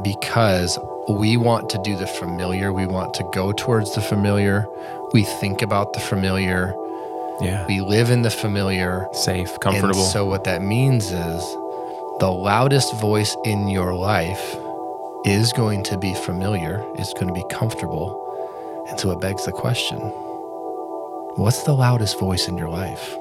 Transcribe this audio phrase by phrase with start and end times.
[0.00, 2.72] because we want to do the familiar.
[2.72, 4.66] We want to go towards the familiar.
[5.12, 6.74] We think about the familiar.
[7.40, 7.66] Yeah.
[7.66, 9.08] We live in the familiar.
[9.12, 10.02] Safe, comfortable.
[10.02, 11.42] And so what that means is
[12.20, 14.56] the loudest voice in your life
[15.24, 18.18] is going to be familiar, it's going to be comfortable.
[18.88, 19.98] And so it begs the question
[21.36, 23.16] what's the loudest voice in your life?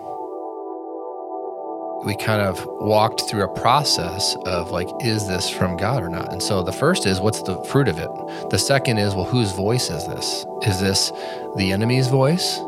[2.04, 6.32] We kind of walked through a process of like, is this from God or not?
[6.32, 8.10] And so the first is, what's the fruit of it?
[8.50, 10.46] The second is, well, whose voice is this?
[10.64, 11.12] Is this
[11.58, 12.60] the enemy's voice?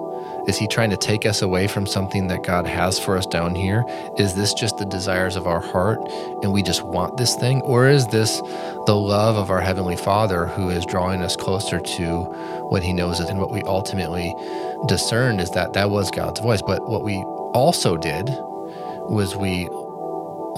[0.46, 3.55] Is he trying to take us away from something that God has for us down
[3.55, 3.86] here?
[4.18, 6.00] Is this just the desires of our heart
[6.44, 7.62] and we just want this thing?
[7.62, 8.41] Or is this
[8.86, 12.24] the love of our Heavenly Father who is drawing us closer to
[12.70, 14.36] what He knows and what we ultimately
[14.88, 16.62] discerned is that that was God's voice.
[16.62, 17.16] But what we
[17.54, 18.30] also did
[19.09, 19.67] was we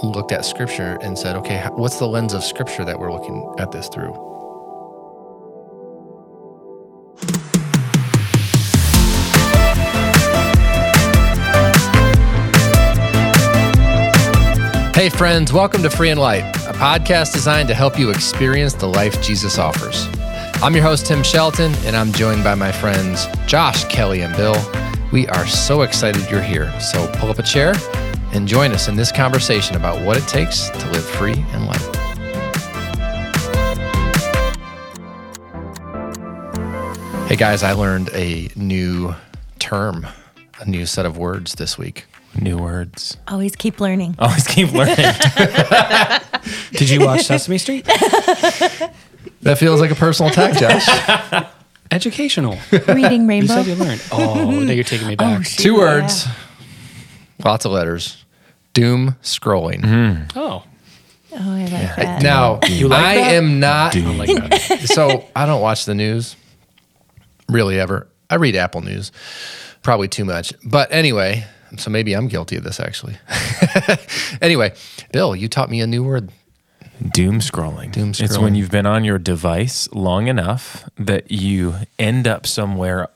[0.04, 3.72] looked at Scripture and said, okay, what's the lens of Scripture that we're looking at
[3.72, 4.14] this through?
[14.94, 18.88] Hey, friends, welcome to Free and Light, a podcast designed to help you experience the
[18.88, 20.08] life Jesus offers.
[20.64, 24.56] I'm your host, Tim Shelton, and I'm joined by my friends Josh, Kelly, and Bill.
[25.12, 26.72] We are so excited you're here.
[26.80, 27.74] So pull up a chair
[28.36, 31.96] and join us in this conversation about what it takes to live free and light.
[37.28, 39.16] Hey, guys, I learned a new
[39.60, 40.06] term,
[40.60, 42.06] a new set of words this week.
[42.40, 43.18] New words.
[43.30, 44.16] Always keep learning.
[44.20, 44.96] Always keep learning.
[46.72, 47.88] Did you watch Sesame Street?
[49.42, 51.48] That feels like a personal attack, Josh.
[51.92, 52.58] Educational.
[52.88, 53.48] Reading You Rainbow.
[53.54, 54.02] said you learned.
[54.12, 55.46] Oh, now you're taking me oh, back.
[55.46, 55.80] shoot, Two yeah.
[55.80, 56.28] words,
[57.44, 58.25] lots of letters.
[58.76, 59.82] Doom scrolling.
[59.82, 60.38] Mm-hmm.
[60.38, 60.64] Oh,
[61.38, 62.22] Oh, I like that.
[62.22, 63.34] Now, You like I that?
[63.34, 63.94] am not.
[63.94, 64.82] I like that.
[64.86, 66.36] so I don't watch the news
[67.50, 68.08] really ever.
[68.30, 69.12] I read Apple News,
[69.82, 70.54] probably too much.
[70.64, 71.46] But anyway,
[71.78, 73.18] so maybe I'm guilty of this actually.
[74.42, 74.74] anyway,
[75.12, 76.32] Bill, you taught me a new word.
[77.12, 77.92] Doom scrolling.
[77.92, 78.42] Doom It's scrolling.
[78.42, 83.10] when you've been on your device long enough that you end up somewhere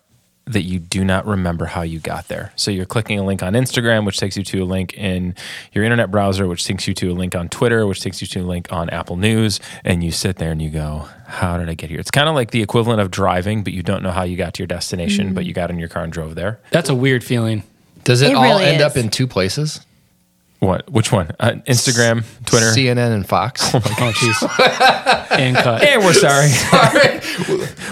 [0.50, 2.52] that you do not remember how you got there.
[2.56, 5.36] So you're clicking a link on Instagram, which takes you to a link in
[5.74, 8.40] your internet browser, which takes you to a link on Twitter, which takes you to
[8.40, 9.60] a link on Apple News.
[9.86, 12.00] And you sit there and you go, How did I get here?
[12.00, 14.56] It's kind of like the equivalent of driving, but you don't know how you got
[14.56, 15.48] to your destination, but mm-hmm.
[15.50, 16.60] you got in your car and drove there.
[16.72, 17.62] That's a weird feeling.
[18.04, 18.88] Does it, It all really end is.
[18.88, 19.86] up in two places?
[20.60, 20.90] What?
[20.92, 21.32] Which one?
[21.40, 22.66] Uh, Instagram, Twitter.
[22.68, 23.74] CNN and Fox.
[24.02, 25.30] Oh, jeez.
[25.38, 25.84] and cut.
[25.84, 26.50] and we're sorry.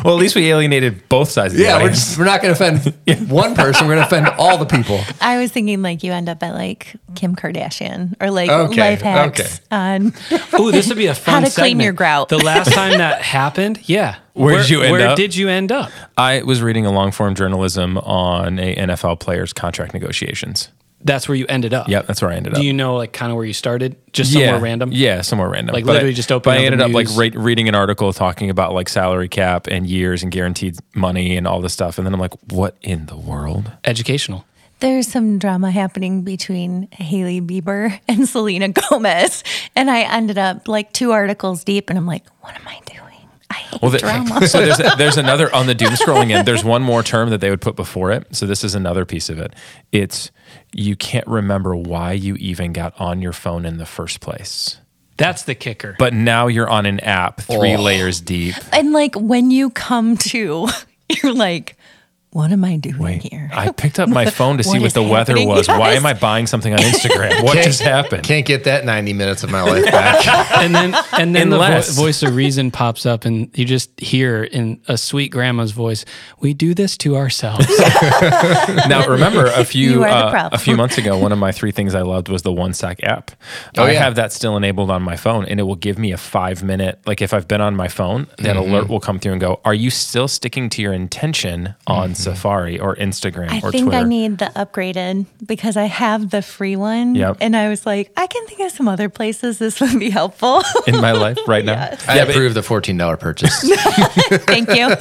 [0.03, 2.53] well, at least we alienated both sides of the yeah, we're, just, we're not going
[2.53, 3.88] to offend one person.
[3.88, 5.01] We're going to offend all the people.
[5.19, 9.01] I was thinking like you end up at like Kim Kardashian or like Okay, life
[9.01, 9.75] hacks okay.
[9.75, 10.13] on
[10.59, 12.29] Ooh, this would be a fun How to clean your grout.
[12.29, 14.17] The last time that happened, yeah.
[14.33, 15.07] Where did you end Where up?
[15.09, 15.91] Where did you end up?
[16.17, 20.69] I was reading a long form journalism on a NFL player's contract negotiations.
[21.03, 21.88] That's where you ended up.
[21.88, 22.59] Yeah, that's where I ended up.
[22.59, 23.96] Do you know like kind of where you started?
[24.13, 24.90] Just somewhere yeah, random?
[24.91, 25.74] Yeah, somewhere random.
[25.74, 27.75] Like, But literally I- just But opening I ended the up like re- reading an
[27.75, 31.97] article talking about like salary cap and years and guaranteed money and all this stuff,
[31.97, 33.72] and then I'm like, what in the world?
[33.86, 34.46] Educational.
[34.80, 39.44] there's some drama happening between Hailey Bieber and Selena Gomez.
[39.75, 42.97] And I ended up like two articles deep and I'm like, what am I doing?
[43.77, 44.47] I hate Well, the- drama.
[44.47, 46.47] so there's there's another on the doom scrolling end.
[46.47, 48.27] There's one more term that they would put before it.
[48.35, 49.53] So this is another piece of it.
[49.91, 50.31] It's
[50.73, 54.77] you can't remember why you even got on your phone in the first place.
[55.17, 55.95] That's the kicker.
[55.97, 57.81] But now you're on an app three Oh.
[57.81, 58.55] layers deep.
[58.71, 60.67] and like when you come to,
[61.23, 61.76] you're like,
[62.31, 63.49] what am I doing here?
[63.53, 65.47] I picked up my phone to see What what is the weather happening?
[65.47, 65.67] was.
[65.67, 67.41] Why am I buying something on Instagram?
[67.47, 68.23] What just happened?
[68.23, 70.27] Can't get that 90 minutes of my life back.
[70.57, 74.43] and then and then the vo- voice of reason pops up and you just hear
[74.43, 76.03] in a sweet grandma's voice
[76.39, 77.65] we do this to ourselves
[78.88, 81.51] Now, remember a few You are the uh, a few months ago, one of my
[81.51, 83.31] three things I loved was the one sec app.
[83.77, 83.99] Oh, I yeah.
[84.03, 87.00] have that still enabled on my phone, and it will give me a five minute.
[87.06, 88.73] Like if I've been on my phone, that Mm-hmm.
[88.73, 92.79] alert will come through and go, "Are you still sticking to your intention on Safari
[92.79, 96.75] or Instagram I or think Twitter?" I need the upgraded because I have the free
[96.75, 97.15] one.
[97.15, 97.38] Yep.
[97.41, 100.62] And I was like, I can think of some other places this would be helpful.
[100.88, 101.74] in my life right now.
[101.74, 102.07] Yes.
[102.07, 103.53] I Yeah, but- approve the $14 purchase.
[104.45, 104.89] Thank you.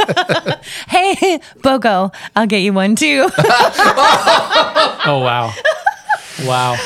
[0.89, 3.29] hey, Bogo, I'll get you one too.
[3.39, 5.53] oh wow
[6.47, 6.77] wow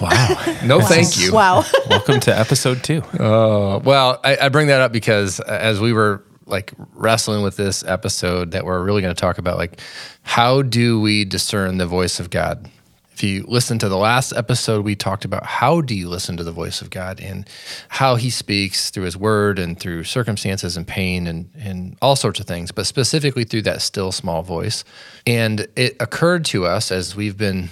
[0.00, 0.54] wow.
[0.64, 1.32] No, thank you.
[1.32, 1.64] wow.
[1.90, 3.02] Welcome to episode two.
[3.18, 7.84] Uh, well, I, I bring that up because as we were like wrestling with this
[7.84, 9.80] episode, that we're really going to talk about, like,
[10.22, 12.70] how do we discern the voice of God
[13.16, 16.44] If you listen to the last episode, we talked about how do you listen to
[16.44, 17.48] the voice of God and
[17.88, 22.40] how he speaks through his word and through circumstances and pain and, and all sorts
[22.40, 24.84] of things, but specifically through that still small voice.
[25.26, 27.70] And it occurred to us as we've been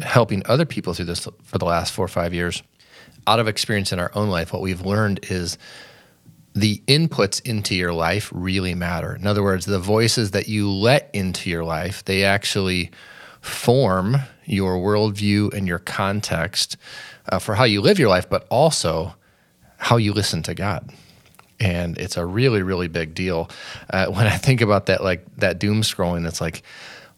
[0.00, 2.62] helping other people through this for the last four or five years,
[3.26, 5.58] out of experience in our own life, what we've learned is
[6.54, 9.14] the inputs into your life really matter.
[9.14, 12.90] In other words, the voices that you let into your life, they actually
[13.40, 16.76] form your worldview and your context
[17.28, 19.14] uh, for how you live your life, but also
[19.78, 20.90] how you listen to God.
[21.60, 23.50] And it's a really, really big deal.
[23.90, 26.62] Uh, when I think about that, like that doom scrolling, it's like,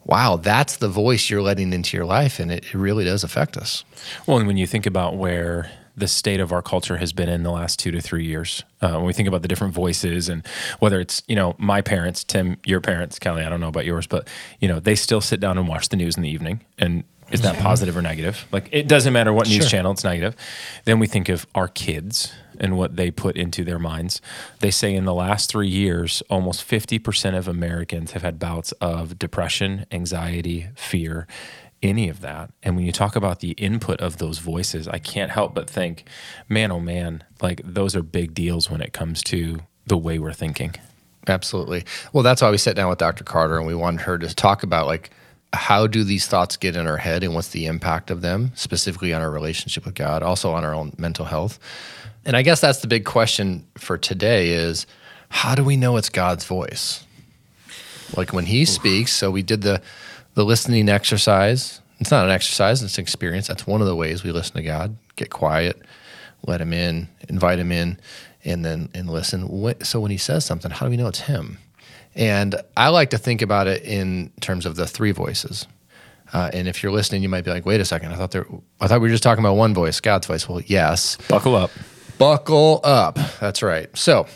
[0.04, 3.56] wow, that's the voice you're letting into your life, and it, it really does affect
[3.56, 3.84] us.
[4.26, 7.43] Well, and when you think about where the state of our culture has been in
[7.43, 8.62] the last two to three years.
[8.82, 10.46] Uh, when we think about the different voices and
[10.78, 14.06] whether it's, you know, my parents, Tim, your parents, Kelly, I don't know about yours,
[14.06, 14.28] but,
[14.60, 16.60] you know, they still sit down and watch the news in the evening.
[16.78, 18.46] And is that positive or negative?
[18.52, 19.69] Like, it doesn't matter what news Sure.
[19.69, 20.37] channel, it's negative.
[20.84, 24.20] Then we think of our kids and what they put into their minds.
[24.60, 29.19] They say in the last three years, almost 50% of Americans have had bouts of
[29.19, 31.26] depression, anxiety, fear,
[31.86, 32.50] any of that.
[32.62, 36.04] And when you talk about the input of those voices, I can't help but think,
[36.48, 40.32] man, oh man, like those are big deals when it comes to the way we're
[40.32, 40.74] thinking.
[41.26, 41.84] Absolutely.
[42.12, 43.24] Well, that's why we sat down with Dr.
[43.24, 45.10] Carter and we wanted her to talk about like
[45.52, 49.12] how do these thoughts get in our head and what's the impact of them specifically
[49.12, 51.58] on our relationship with God, also on our own mental health.
[52.24, 54.86] And I guess that's the big question for today is
[55.28, 57.04] how do we know it's God's voice?
[58.16, 59.82] Like when he speaks, so we did the
[60.36, 61.80] the listening exercise.
[61.98, 63.48] It's not an exercise, it's an experience.
[63.48, 64.96] That's one of the ways we listen to God.
[65.16, 65.82] Get quiet,
[66.46, 67.98] let him in, invite him in,
[68.44, 69.74] and then and listen.
[69.82, 71.58] So when he says something, how do we know it's him?
[72.14, 75.66] And I like to think about it in terms of the three voices.
[76.32, 78.12] Uh, and if you're listening, you might be like, "Wait a second!
[78.12, 78.46] I thought there,
[78.80, 81.16] I thought we were just talking about one voice, God's voice." Well, yes.
[81.28, 81.70] Buckle up.
[82.18, 83.18] Buckle up.
[83.40, 83.94] That's right.
[83.96, 84.26] So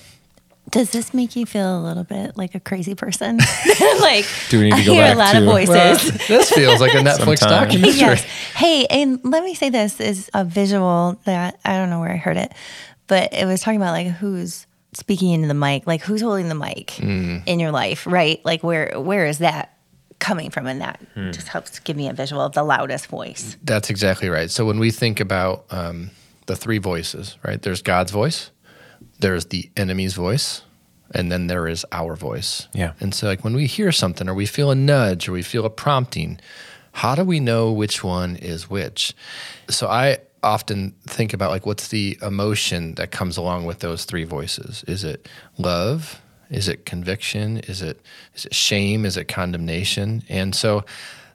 [0.71, 3.39] Does this make you feel a little bit like a crazy person?
[4.01, 5.69] like, Do we need to I go hear back a lot to- of voices.
[6.29, 7.93] well, this feels like a Netflix documentary.
[7.99, 8.23] yes.
[8.55, 12.17] Hey, and let me say this is a visual that I don't know where I
[12.17, 12.53] heard it,
[13.09, 16.55] but it was talking about like who's speaking into the mic, like who's holding the
[16.55, 17.43] mic Mm.
[17.47, 18.41] in your life, right?
[18.45, 19.77] Like where where is that
[20.19, 20.67] coming from?
[20.67, 21.31] And that Hmm.
[21.33, 23.57] just helps give me a visual of the loudest voice.
[23.65, 24.51] That's exactly right.
[24.51, 26.11] So when we think about um,
[26.47, 27.61] the three voices, right?
[27.63, 28.51] There's God's voice,
[29.21, 30.63] there's the enemy's voice,
[31.15, 32.69] and then there is our voice.
[32.73, 32.93] Yeah.
[33.01, 35.65] And so, like when we hear something, or we feel a nudge, or we feel
[35.65, 36.41] a prompting,
[36.93, 39.15] how do we know which one is which?
[39.69, 44.25] So I often think about like what's the emotion that comes along with those three
[44.25, 44.85] voices?
[44.87, 45.29] Is it
[45.59, 46.21] love?
[46.51, 47.59] Is it conviction?
[47.59, 48.01] Is it
[48.35, 49.05] is it shame?
[49.05, 50.23] Is it condemnation?
[50.29, 50.85] And so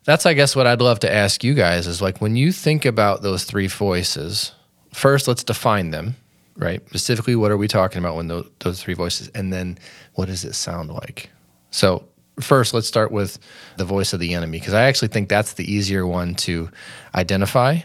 [0.04, 2.86] that's I guess what I'd love to ask you guys is like when you think
[2.86, 4.52] about those three voices,
[4.94, 6.16] first let's define them,
[6.56, 6.81] right?
[6.90, 9.78] Specifically, what are we talking about when those, those three voices, and then
[10.13, 11.30] what does it sound like?
[11.72, 12.07] So
[12.40, 13.38] first, let's start with
[13.78, 16.69] the voice of the enemy because I actually think that's the easier one to
[17.13, 17.80] identify.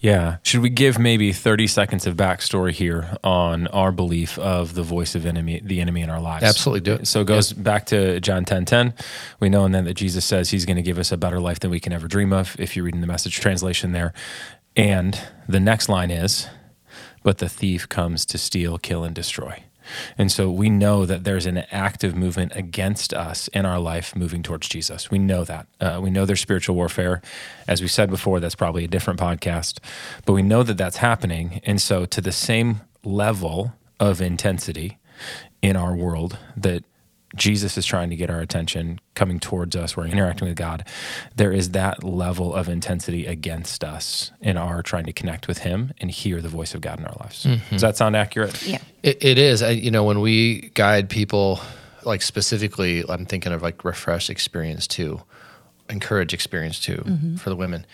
[0.00, 0.36] Yeah.
[0.42, 5.14] Should we give maybe 30 seconds of backstory here on our belief of the voice
[5.14, 6.44] of enemy, the enemy in our lives?
[6.44, 7.08] Absolutely, do it.
[7.08, 8.94] So it goes back to John 10 10.
[9.40, 11.60] We know in then that Jesus says he's going to give us a better life
[11.60, 14.12] than we can ever dream of, if you're reading the message translation there.
[14.76, 15.18] And
[15.48, 16.46] the next line is,
[17.26, 19.64] but the thief comes to steal, kill, and destroy.
[20.16, 24.44] And so we know that there's an active movement against us in our life moving
[24.44, 25.10] towards Jesus.
[25.10, 25.66] We know that.
[25.80, 27.20] Uh, we know there's spiritual warfare.
[27.66, 29.80] As we said before, that's probably a different podcast,
[30.24, 31.60] but we know that that's happening.
[31.64, 34.98] And so, to the same level of intensity
[35.62, 36.84] in our world that
[37.36, 40.86] Jesus is trying to get our attention, coming towards us, we're interacting with God.
[41.36, 45.92] There is that level of intensity against us in our trying to connect with Him
[46.00, 47.44] and hear the voice of God in our lives.
[47.44, 47.74] Mm-hmm.
[47.74, 48.66] Does that sound accurate?
[48.66, 48.80] Yeah.
[49.02, 49.62] It, it is.
[49.62, 51.60] I, you know, when we guide people,
[52.04, 55.22] like specifically, I'm thinking of like refresh experience too,
[55.90, 57.36] encourage experience too mm-hmm.
[57.36, 57.86] for the women.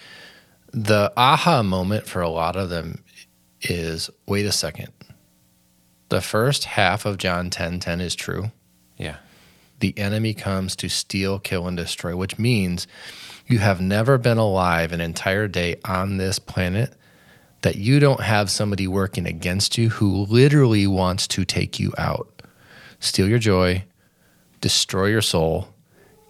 [0.73, 3.03] The aha moment for a lot of them
[3.61, 4.93] is wait a second.
[6.09, 8.53] The first half of John 10 10 is true.
[8.99, 9.17] Yeah.
[9.83, 12.87] The enemy comes to steal, kill, and destroy, which means
[13.49, 16.95] you have never been alive an entire day on this planet
[17.63, 22.43] that you don't have somebody working against you who literally wants to take you out,
[23.01, 23.83] steal your joy,
[24.61, 25.67] destroy your soul,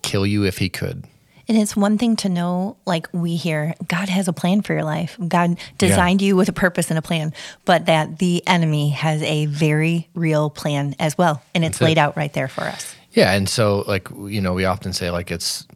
[0.00, 1.04] kill you if he could.
[1.46, 4.84] And it's one thing to know, like we hear, God has a plan for your
[4.84, 5.18] life.
[5.28, 7.34] God designed you with a purpose and a plan,
[7.66, 11.42] but that the enemy has a very real plan as well.
[11.54, 11.84] And it's That's it.
[11.84, 12.96] laid out right there for us.
[13.12, 15.66] Yeah, and so like you know, we often say like it's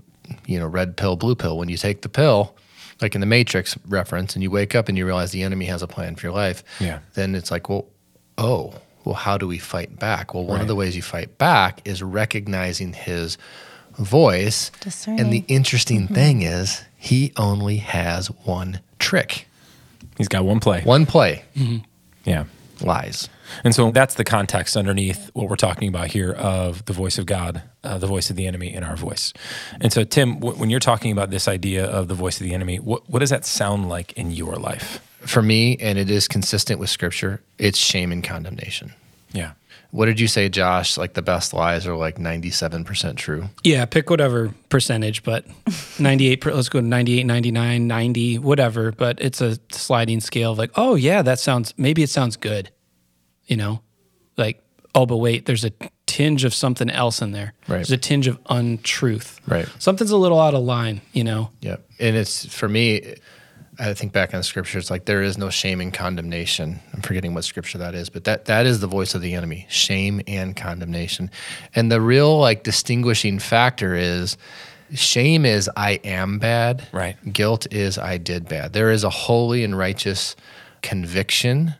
[0.46, 1.58] you know red pill, blue pill.
[1.58, 2.54] When you take the pill,
[3.00, 5.82] like in the Matrix reference, and you wake up and you realize the enemy has
[5.82, 7.00] a plan for your life, Yeah.
[7.14, 7.86] then it's like, well,
[8.38, 8.74] oh,
[9.04, 10.34] well, how do we fight back?
[10.34, 10.62] Well, one Right.
[10.62, 13.36] of the ways you fight back is recognizing his
[13.98, 14.70] voice.
[14.80, 15.20] Discerning.
[15.20, 16.14] And the interesting mm-hmm.
[16.14, 19.46] thing is, he only has one trick,
[20.16, 20.80] He's got one play.
[20.82, 21.78] one play mm-hmm.
[22.24, 22.44] Yeah.
[22.82, 23.28] Lies.
[23.64, 27.26] And so that's the context underneath what we're talking about here of the voice of
[27.26, 29.32] God, uh, the voice of the enemy in our voice.
[29.80, 32.54] And so, Tim, w- when you're talking about this idea of the voice of the
[32.54, 35.00] enemy, what, what does that sound like in your life?
[35.20, 38.92] For me, and it is consistent with scripture, it's shame and condemnation.
[39.32, 39.52] Yeah.
[39.96, 40.98] What did you say, Josh?
[40.98, 43.48] Like the best lies are like 97% true.
[43.64, 45.46] Yeah, pick whatever percentage, but
[45.98, 48.92] 98, per- let's go to 98, 99, 90, whatever.
[48.92, 52.70] But it's a sliding scale of like, oh, yeah, that sounds, maybe it sounds good.
[53.46, 53.80] You know,
[54.36, 54.62] like,
[54.94, 55.72] oh, but wait, there's a
[56.04, 57.54] tinge of something else in there.
[57.66, 57.76] Right.
[57.76, 59.40] There's a tinge of untruth.
[59.46, 59.66] Right.
[59.78, 61.52] Something's a little out of line, you know?
[61.62, 61.88] Yep.
[62.00, 63.14] And it's for me,
[63.78, 66.80] I think back on scripture, it's like there is no shame and condemnation.
[66.94, 69.66] I'm forgetting what scripture that is, but that that is the voice of the enemy,
[69.68, 71.30] shame and condemnation.
[71.74, 74.38] And the real like distinguishing factor is
[74.94, 76.86] shame is I am bad.
[76.92, 77.16] Right.
[77.32, 78.72] Guilt is I did bad.
[78.72, 80.36] There is a holy and righteous
[80.82, 81.74] conviction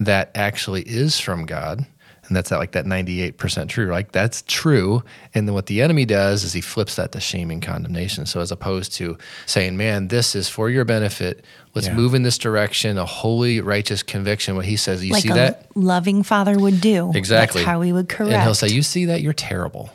[0.00, 1.86] that actually is from God.
[2.28, 3.86] And that's at like that 98% true.
[3.90, 5.02] Like that's true.
[5.34, 8.26] And then what the enemy does is he flips that to shame and condemnation.
[8.26, 9.16] So as opposed to
[9.46, 11.44] saying, man, this is for your benefit.
[11.74, 11.94] Let's Yeah.
[11.94, 14.56] move in this direction, a holy, righteous conviction.
[14.56, 15.66] What he says, you like see a that?
[15.74, 17.12] loving father would do.
[17.14, 17.60] Exactly.
[17.62, 18.32] That's how he would correct.
[18.34, 19.22] And he'll say, you see that?
[19.22, 19.90] You're terrible.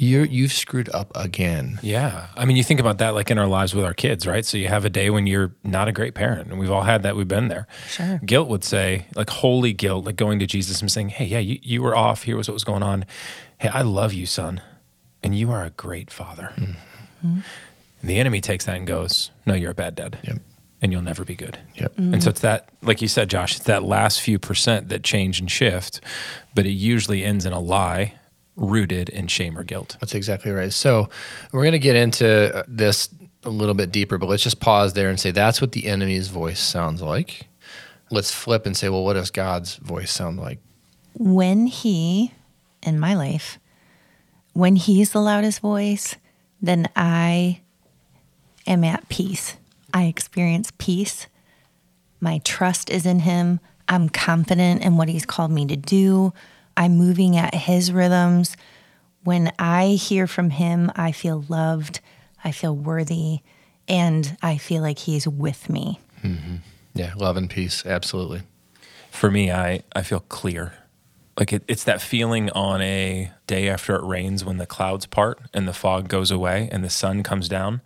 [0.00, 1.80] You're, you've screwed up again.
[1.82, 2.28] Yeah.
[2.36, 4.46] I mean, you think about that like in our lives with our kids, right?
[4.46, 7.02] So you have a day when you're not a great parent, and we've all had
[7.02, 7.16] that.
[7.16, 7.66] We've been there.
[7.88, 8.20] Sure.
[8.24, 11.58] Guilt would say, like holy guilt, like going to Jesus and saying, hey, yeah, you,
[11.62, 12.22] you were off.
[12.22, 13.06] Here was what was going on.
[13.58, 14.62] Hey, I love you, son.
[15.22, 16.52] And you are a great father.
[16.56, 17.40] Mm-hmm.
[18.00, 20.18] And the enemy takes that and goes, no, you're a bad dad.
[20.22, 20.38] Yep.
[20.80, 21.58] And you'll never be good.
[21.74, 21.96] Yep.
[21.96, 22.14] Mm-hmm.
[22.14, 25.40] And so it's that, like you said, Josh, it's that last few percent that change
[25.40, 26.00] and shift,
[26.54, 28.14] but it usually ends in a lie
[28.58, 29.96] rooted in shame or guilt.
[30.00, 30.72] That's exactly right.
[30.72, 31.08] So
[31.52, 33.08] we're going to get into uh, this
[33.44, 36.28] a little bit deeper, but let's just pause there and say that's what the enemy's
[36.28, 37.48] voice sounds like.
[38.10, 40.58] Let's flip and say, well, what does God's voice sound like?
[41.18, 42.32] when he,
[42.82, 43.58] in my life,
[44.52, 46.16] when he's the loudest voice,
[46.62, 47.60] then I
[48.66, 49.56] am at peace.
[49.92, 51.26] I experience peace.
[52.20, 53.60] My trust is in him.
[53.88, 56.32] I'm confident in what he's called me to do.
[56.78, 58.56] I'm moving at his rhythms.
[59.24, 62.00] When I hear from him, I feel loved,
[62.44, 63.40] I feel worthy,
[63.88, 65.98] and I feel like he's with me.
[66.22, 66.56] Mm-hmm.
[66.94, 67.84] Yeah, love and peace.
[67.84, 68.42] Absolutely.
[69.10, 70.72] For me, I, I feel clear.
[71.36, 75.40] Like it, it's that feeling on a day after it rains when the clouds part
[75.52, 77.80] and the fog goes away and the sun comes down.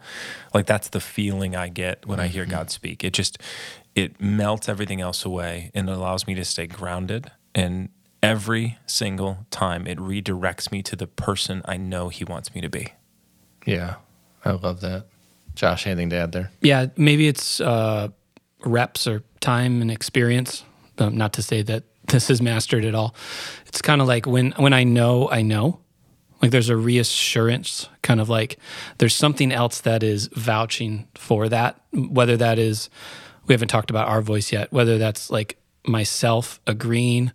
[0.53, 2.53] Like that's the feeling I get when I hear mm-hmm.
[2.53, 3.05] God speak.
[3.05, 3.39] It just
[3.95, 7.31] it melts everything else away and allows me to stay grounded.
[7.55, 7.89] And
[8.23, 12.69] every single time it redirects me to the person I know He wants me to
[12.69, 12.89] be.
[13.67, 13.97] Yeah,
[14.45, 15.07] I love that.
[15.55, 16.51] Josh, anything to add there?
[16.61, 18.09] Yeah, maybe it's uh,
[18.65, 20.65] reps or time and experience.
[20.99, 23.15] Um, not to say that this is mastered at all.
[23.67, 25.81] It's kind of like when when I know I know,
[26.41, 28.59] like there's a reassurance, kind of like
[28.99, 31.81] there's something else that is vouching for that.
[31.93, 32.91] Whether that is,
[33.47, 34.73] we haven't talked about our voice yet.
[34.73, 37.33] Whether that's like myself agreeing,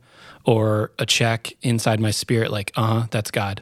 [0.47, 3.61] or a check inside my spirit, like, uh huh, that's God.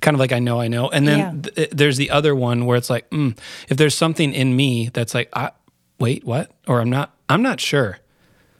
[0.00, 0.88] Kind of like I know, I know.
[0.88, 1.50] And then Yeah.
[1.54, 3.36] th- there's the other one where it's like, mm,
[3.68, 5.50] if there's something in me that's like, I,
[6.00, 6.50] wait, what?
[6.66, 7.98] Or I'm not, I'm not sure.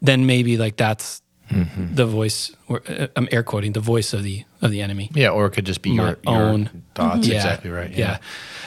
[0.03, 2.51] Then maybe like that's the voice.
[2.69, 5.11] Or, uh, I'm air quoting the voice of the of the enemy.
[5.15, 7.27] Yeah, or it could just be My your, your own- thoughts.
[7.27, 7.91] Yeah, Exactly right.
[7.91, 8.19] Yeah.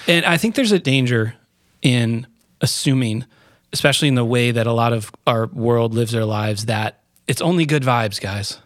[0.08, 1.36] and I think there's a danger
[1.82, 2.26] in
[2.62, 3.26] assuming,
[3.72, 7.42] especially in the way that a lot of our world lives their lives, that it's
[7.42, 8.60] only good vibes, guys.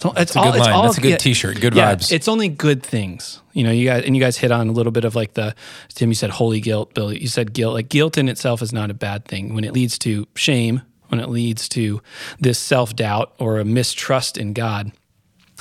[0.00, 1.60] It's, all- it's a good all, it's all- That's a good t-shirt.
[1.60, 2.10] Good yeah, vibes.
[2.10, 3.40] It's only good things.
[3.52, 5.54] You know, you guys and you guys hit on a little bit of like the
[5.94, 6.08] Tim.
[6.08, 6.94] You said holy guilt.
[6.94, 7.74] Bill, you said guilt.
[7.74, 10.82] Like guilt in itself is not a bad thing when it leads to shame.
[11.08, 12.00] When it leads to
[12.38, 14.92] this self doubt or a mistrust in God,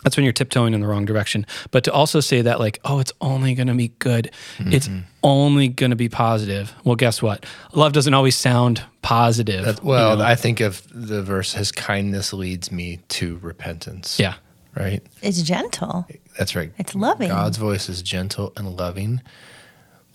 [0.03, 1.45] that's when you're tiptoeing in the wrong direction.
[1.71, 5.01] But to also say that, like, oh, it's only going to be good, it's mm-hmm.
[5.23, 6.73] only going to be positive.
[6.83, 7.45] Well, guess what?
[7.73, 9.65] Love doesn't always sound positive.
[9.65, 14.19] That- well, I think of the verse, his kindness leads me to repentance.
[14.19, 14.35] yeah.
[14.75, 15.01] Right?
[15.21, 16.07] It's gentle.
[16.37, 16.71] That's right.
[16.77, 17.27] It's loving.
[17.27, 19.21] God's voice is gentle and loving.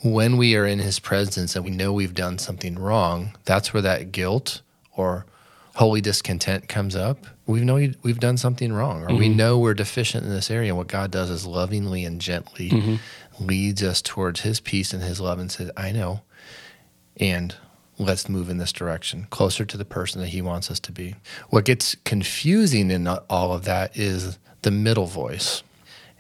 [0.03, 3.83] When we are in his presence and we know we've done something wrong, that's where
[3.83, 4.63] that guilt
[4.93, 5.27] or
[5.75, 7.27] holy discontent comes up.
[7.47, 9.37] We know we- we've done something wrong, or we mm-hmm.
[9.37, 10.71] know we're deficient in this area.
[10.71, 13.45] And what God does is lovingly and gently mm-hmm.
[13.45, 16.23] leads us towards his peace and his love and says, I know.
[17.19, 17.55] And
[17.99, 21.15] let's move in this direction, closer to the person that He wants us to be.
[21.51, 25.63] What gets confusing in all of that is the middle voice,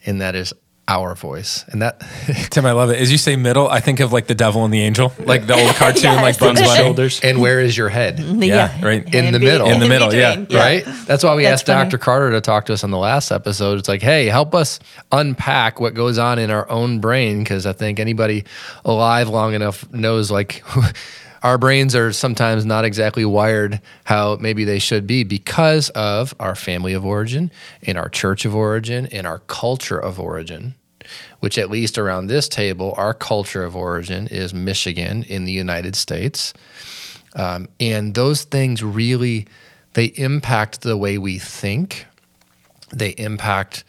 [0.06, 0.52] and that is
[0.86, 1.64] our voice.
[1.68, 2.00] And that,
[2.50, 2.98] Tim, I love it.
[3.00, 5.54] As you say middle, I think of like the devil and the angel, like the
[5.54, 6.22] old cartoon, Yes.
[6.22, 6.76] like Bugs Bunny.
[6.76, 7.20] Shoulders.
[7.22, 8.18] and where is your head?
[8.18, 9.14] Mm, yeah, right.
[9.14, 9.66] In the middle.
[9.68, 10.36] In the middle, yeah.
[10.36, 10.58] between.
[10.58, 10.84] Right?
[11.06, 11.84] That's why we That's asked funny.
[11.90, 11.98] Dr.
[11.98, 13.78] Carter to talk to us on the last episode.
[13.78, 14.78] It's like, hey, help us
[15.10, 17.38] unpack what goes on in our own brain.
[17.38, 18.44] Because I think anybody
[18.84, 20.62] alive long enough knows, like,
[21.44, 26.56] our brains are sometimes not exactly wired how maybe they should be because of our
[26.56, 30.74] family of origin, in our church of origin, in our culture of origin.
[31.40, 35.94] Which, at least around this table, our culture of origin is Michigan in the United
[35.94, 36.54] States
[37.34, 39.46] um, and those things really
[39.94, 42.06] they impact the way we think
[42.90, 43.84] they impact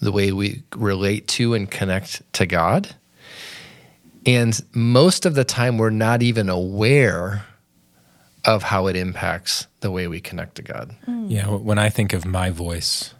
[0.00, 2.94] the way we relate to and connect to god
[4.26, 7.44] and most of the time we're not even aware
[8.44, 11.20] of how it impacts the way we connect to god mm.
[11.30, 13.14] Yeah, when I think of my voice,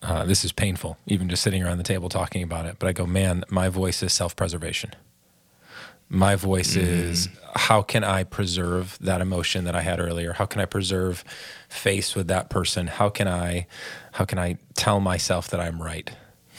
[0.00, 2.76] uh, this is painful, even just sitting around the table talking about it.
[2.78, 4.94] But I go, man, my voice is self preservation.
[6.08, 6.88] My voice mm-hmm.
[6.88, 10.32] is how can I preserve that emotion that I had earlier?
[10.32, 11.22] How can I preserve
[11.68, 12.86] face with that person?
[12.86, 13.66] How can I,
[14.12, 16.10] how can I tell myself that I'm right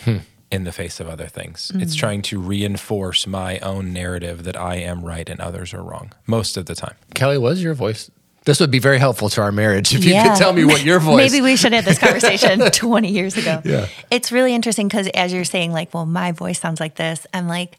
[0.04, 0.18] hmm.
[0.52, 1.72] In the face of other things?
[1.76, 2.00] It's mm.
[2.00, 6.58] trying to reinforce my own narrative that I am right and others are wrong most
[6.58, 6.96] of the time.
[7.14, 8.12] kelly what is your voice
[8.44, 11.00] this would be very helpful to our marriage if you could tell me what your
[11.10, 13.62] voice Maybe we should have this conversation 20 years ago.
[13.64, 13.88] Yeah.
[14.10, 17.48] It's really interesting because as you're saying, like, well, my voice sounds like this, I'm
[17.48, 17.78] like,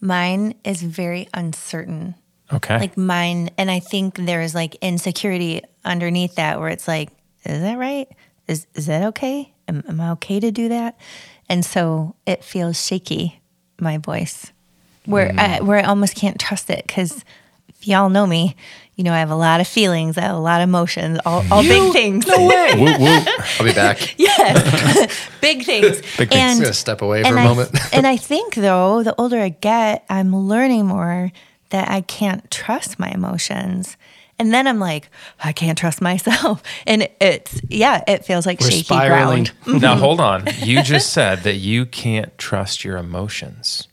[0.00, 2.14] mine is very uncertain.
[2.52, 2.78] Okay.
[2.78, 7.10] Like mine, and I think there's like insecurity underneath that where it's like,
[7.44, 8.06] is that right?
[8.46, 9.52] Is is that okay?
[9.66, 10.96] Am, am I okay to do that?
[11.48, 13.40] And so it feels shaky,
[13.78, 14.52] my voice,
[15.06, 15.38] where mm.
[15.38, 17.24] I, where I almost can't trust it because
[17.68, 18.56] if y'all know me,
[18.96, 21.44] you know I have a lot of feelings, I have a lot of emotions, all,
[21.50, 22.26] all big things.
[22.26, 22.74] No way.
[22.76, 23.28] whoop, whoop.
[23.60, 26.00] i'll be back yes, big things.
[26.16, 26.56] Big things.
[26.56, 29.38] i'm gonna step away for and a I, moment and I think though, the older
[29.38, 31.32] I get, I'm learning more
[31.70, 33.96] that I can't trust my emotions.
[34.38, 35.08] And then I'm like,
[35.42, 36.62] I can't trust myself.
[36.86, 39.48] And it's yeah, it feels like We're shaky spiraling.
[39.64, 39.82] ground.
[39.82, 40.44] now hold on.
[40.58, 43.88] You just said that you can't trust your emotions.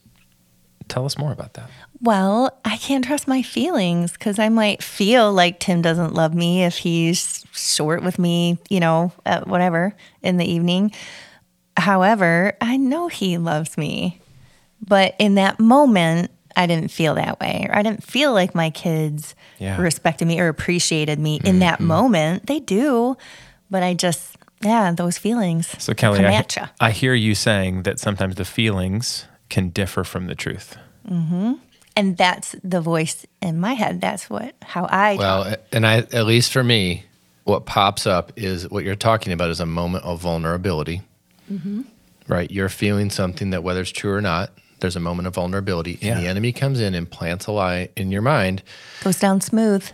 [0.88, 1.70] Tell us more about that.
[2.02, 6.64] Well, I can't trust my feelings because I might feel like Tim doesn't love me
[6.64, 10.92] if he's short with me, you know, uh, whatever in the evening.
[11.78, 14.20] However, I know he loves me.
[14.86, 17.66] But in that moment, I didn't feel that way.
[17.70, 19.80] Or I didn't feel like my kids Yeah.
[19.80, 21.88] respected me or appreciated me in that mm-hmm.
[21.88, 22.48] moment.
[22.48, 23.18] They do.
[23.70, 25.68] But I just, yeah, those feelings.
[25.82, 26.74] So Kelly, come I, at.
[26.80, 30.78] I hear you saying that sometimes the feelings can differ from the truth.
[31.10, 31.54] Mm-hmm.
[31.96, 34.02] And that's the voice in my head.
[34.02, 37.06] That's what, how I Well, and I at least for me,
[37.44, 41.02] what pops up is what you're talking about is a moment of vulnerability.
[41.52, 41.82] Mm-hmm.
[42.28, 42.50] Right?
[42.50, 45.98] You're feeling something that whether it's true or not, there's a moment of vulnerability.
[46.02, 46.16] Yeah.
[46.16, 48.62] And the enemy comes in and plants a lie in your mind,
[49.04, 49.90] goes down smooth.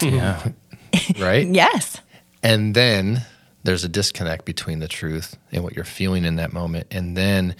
[0.00, 0.48] Yeah.
[1.18, 1.46] right?
[1.46, 2.00] Yes.
[2.42, 3.24] And then
[3.62, 6.88] there's a disconnect between the truth and what you're feeling in that moment.
[6.90, 7.54] And then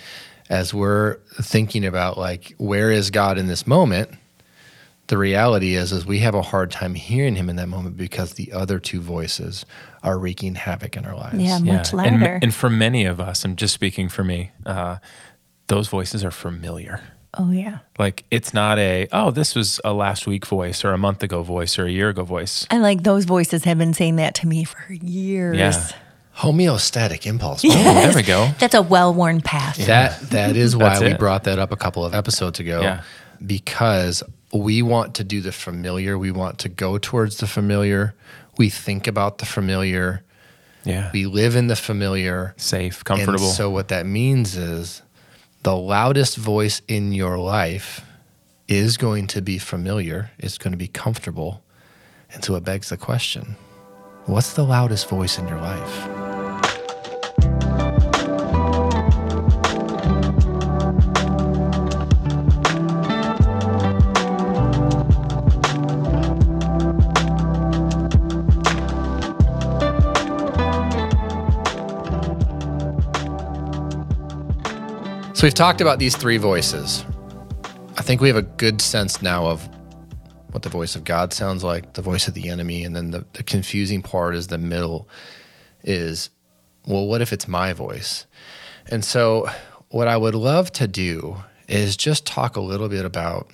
[0.51, 4.11] as we're thinking about like where is God in this moment,
[5.07, 8.35] the reality is is we have a hard time hearing him in that moment because
[8.35, 9.65] the other two voices
[10.03, 11.39] are wreaking havoc in our lives.
[11.39, 12.39] Yeah, much And, louder.
[12.43, 14.97] and for many of us, I'm just speaking for me, uh,
[15.73, 17.01] those voices are familiar.
[17.39, 17.79] oh, yeah.
[17.99, 21.43] Like it's not a, oh, this was a last week voice or a month ago
[21.43, 22.67] voice or a year ago voice.
[22.71, 25.57] And like those voices have been saying that to me for years.
[25.57, 25.73] Yeah.
[26.37, 27.63] Homeostatic impulse.
[27.69, 28.51] Oh, there we go.
[28.59, 29.77] That's a well worn path.
[29.87, 31.19] That that is why we it.
[31.19, 32.81] brought that up a couple of episodes ago.
[32.81, 33.03] Yeah.
[33.45, 36.17] Because we want to do the familiar.
[36.19, 38.15] We want to go towards the familiar.
[38.59, 40.23] We think about the familiar.
[40.85, 41.11] Yeah.
[41.13, 42.55] We live in the familiar.
[42.57, 43.47] Safe, comfortable.
[43.47, 45.03] And so what that means is
[45.63, 48.05] the loudest voice in your life
[48.67, 50.31] is going to be familiar.
[50.39, 51.63] It's going to be comfortable.
[52.33, 53.57] And so it begs the question,
[54.27, 56.32] what's the loudest voice in your life?
[75.43, 77.05] So we've talked about these three voices.
[77.97, 79.69] I think we have a good sense now of
[80.53, 83.27] what the voice of God sounds like, the voice of the enemy, and then the,
[83.33, 85.09] the confusing part is the middle
[85.83, 86.31] is,
[86.87, 88.25] well, what if it's my voice?
[88.89, 89.49] And so
[89.89, 93.51] what I would love to do is just talk a little bit about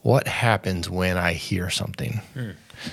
[0.00, 2.22] what happens when I hear something?
[2.32, 2.52] Hmm.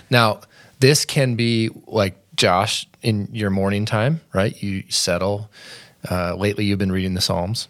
[0.10, 0.42] Now,
[0.82, 4.62] this can be like Josh in your morning time, right?
[4.62, 5.50] You settle.
[6.10, 7.68] Uh, lately, you've been reading the Psalms.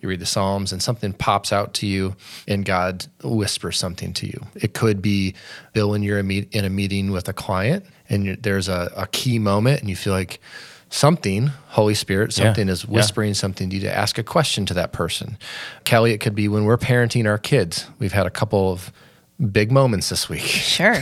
[0.00, 2.14] You read the Psalms, and something pops out to you,
[2.46, 4.46] and God whispers something to you.
[4.54, 5.34] It could be
[5.72, 8.92] Bill, when you're a meet, in a meeting with a client, and you there's a,
[8.96, 10.40] a key moment, and you feel like
[10.88, 12.44] something, Holy Spirit, Yeah.
[12.46, 12.90] something is Yeah.
[12.90, 15.38] whispering something to you to ask a question to that person.
[15.84, 17.86] Kelly, it could be when we're parenting our kids.
[17.98, 18.92] We've had a couple of
[19.52, 20.96] big moments this week Sure.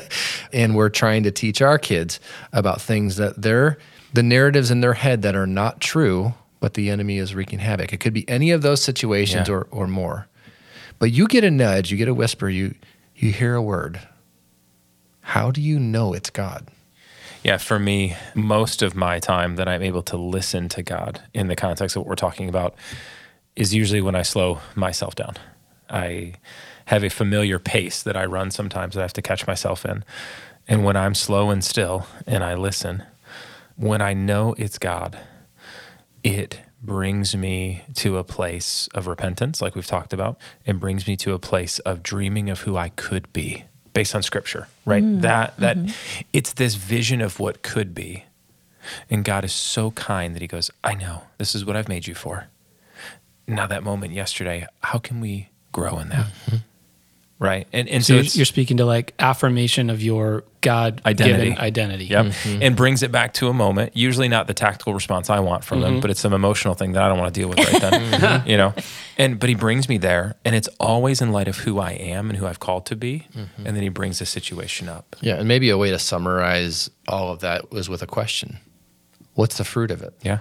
[0.52, 2.18] and we're trying to teach our kids
[2.52, 3.78] about things that they're
[4.14, 7.92] the narratives in their head that are not true, but the enemy is wreaking havoc.
[7.92, 9.54] It could be any of those situations Yeah.
[9.56, 10.28] or, or more.
[10.98, 12.74] But you get a nudge, you get a whisper, you
[13.16, 14.00] you hear a word.
[15.20, 16.68] How do you know it's God?
[17.42, 21.48] Yeah, for me, most of my time that I'm able to listen to God in
[21.48, 22.74] the context of what we're talking about
[23.54, 25.34] is usually when I slow myself down.
[25.90, 26.34] I
[26.86, 30.04] have a familiar pace that I run sometimes that I have to catch myself in.
[30.66, 33.02] And when I'm slow and still and I listen,
[33.76, 35.18] when I know it's God,
[36.22, 41.16] it brings me to a place of repentance, like we've talked about, and brings me
[41.16, 45.02] to a place of dreaming of who I could be based on scripture, right?
[45.02, 46.22] Mm, that that mm-hmm.
[46.32, 48.24] it's this vision of what could be.
[49.08, 52.06] And God is so kind that he goes, I know, this is what I've made
[52.06, 52.48] you for.
[53.46, 56.26] Now that moment yesterday, how can we grow in that?
[56.26, 56.56] Mm-hmm.
[57.44, 57.66] Right.
[57.72, 61.50] And and So, so you're, it's you're speaking to like affirmation of your God Identity.
[61.50, 62.04] given identity.
[62.06, 62.26] Yep.
[62.26, 62.62] Mm-hmm.
[62.62, 65.82] And brings it back to a moment, usually not the tactical response I want from
[65.82, 66.00] them, mm-hmm.
[66.00, 68.42] but it's some emotional thing that I don't want to deal with right then.
[68.46, 68.72] you know?
[69.18, 72.30] And but he brings me there and it's always in light of who I am
[72.30, 73.26] and who I've called to be.
[73.36, 73.66] Mm-hmm.
[73.66, 75.16] And then he brings the situation up.
[75.20, 78.58] Yeah, and maybe a way to summarize all of that was with a question.
[79.34, 80.14] What's the fruit of it?
[80.22, 80.38] Yeah.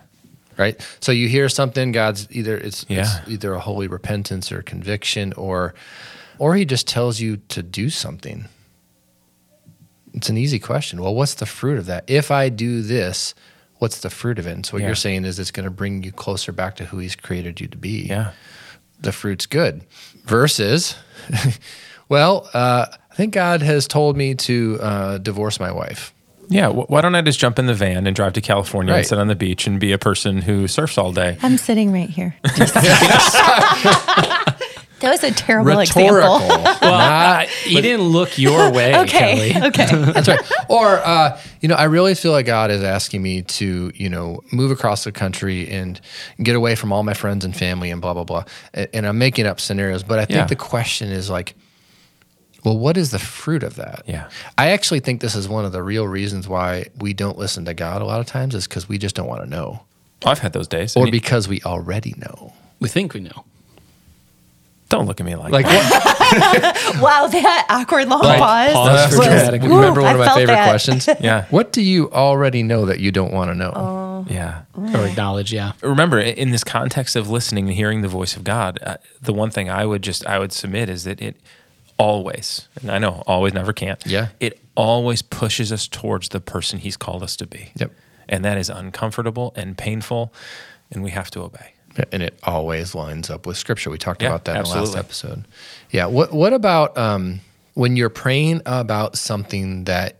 [0.58, 0.80] right?
[1.02, 3.02] So you hear something, God's either it's, Yeah.
[3.02, 5.74] it's either a holy repentance or conviction, or
[6.40, 8.46] or He just tells you to do something.
[10.14, 11.02] It's an easy question.
[11.02, 12.04] Well, what's the fruit of that?
[12.08, 13.34] If I do this,
[13.80, 14.52] what's the fruit of it?
[14.52, 14.90] And so what Yeah.
[14.90, 17.68] you're saying is it's going to bring you closer back to who He's created you
[17.68, 18.06] to be.
[18.08, 18.32] Yeah.
[19.02, 19.82] the fruit's good.
[20.24, 20.96] Versus,
[22.10, 26.14] well, uh, I think God has told me to uh, divorce my wife.
[26.48, 26.70] Yeah.
[26.70, 29.18] wh- Why don't I just jump in the van and drive to California and sit
[29.18, 31.38] on the beach and be a person who surfs all day?
[31.42, 32.36] I'm sitting right here.
[35.12, 36.40] Just- that was a terrible example.
[36.82, 39.52] Well, Uh, he didn't look your way, Okay.
[39.52, 39.68] Kelly.
[39.68, 40.12] Okay.
[40.12, 40.52] That's right.
[40.70, 44.42] Or, uh, you know, I really feel like God is asking me to, you know,
[44.52, 46.00] move across the country and
[46.42, 48.44] get away from all my friends and family and blah, blah, blah.
[48.74, 50.04] And I'm making up scenarios.
[50.04, 50.46] But I think Yeah.
[50.46, 51.56] the question is like,
[52.64, 54.04] well, what is the fruit of that?
[54.08, 54.30] Yeah.
[54.58, 57.74] I actually think this is one of the real reasons why we don't listen to
[57.74, 59.82] God a lot of times is because we just don't want to know
[60.26, 60.96] I've had those days.
[60.96, 62.54] or And you- because we already know.
[62.80, 63.44] We think we know.
[64.94, 66.76] Don't look at me like, Like, that.
[67.00, 67.02] what?
[67.02, 68.74] Wow, that awkward long Like, pause.
[68.74, 69.64] pause for was- dramatic.
[69.64, 70.70] Ooh, Remember one I of my felt favorite that.
[70.70, 71.10] questions?
[71.20, 71.46] Yeah.
[71.50, 74.26] What do you already know that you don't want to know?
[74.30, 74.62] Yeah.
[74.76, 75.74] Or acknowledge, yeah.
[75.82, 79.34] remember i- in this context of listening and hearing the voice of god uh, the
[79.34, 81.36] one thing i would just i would submit is that it
[82.00, 84.30] always and i know always never can't Yeah.
[84.40, 87.92] it always pushes us towards the person he's called us to be Yep.
[88.30, 90.34] and that is uncomfortable and painful
[90.92, 91.73] and we have to obey
[92.12, 93.90] and it always lines up with scripture.
[93.90, 95.46] We talked Yeah, about that in the last episode.
[95.92, 96.08] Yeah.
[96.08, 97.40] What What about um,
[97.74, 100.18] when you're praying about something that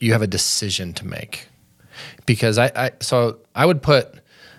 [0.00, 1.48] you have a decision to make?
[2.26, 4.14] Because I, I so I would put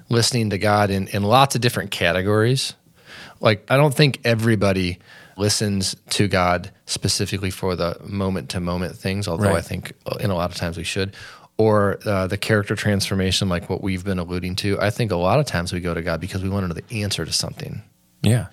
[0.09, 2.73] listening to God in in lots of different categories.
[3.41, 4.99] Like I don't think everybody
[5.37, 10.29] listens to God specifically for the moment to moment things, although I think uh, in
[10.31, 11.13] a lot of times we should.
[11.57, 14.77] Or uh, the character transformation, like what we've been alluding to.
[14.81, 16.73] I think a lot of times we go to God because we want to know
[16.73, 17.81] the answer to something.
[18.21, 18.47] yeah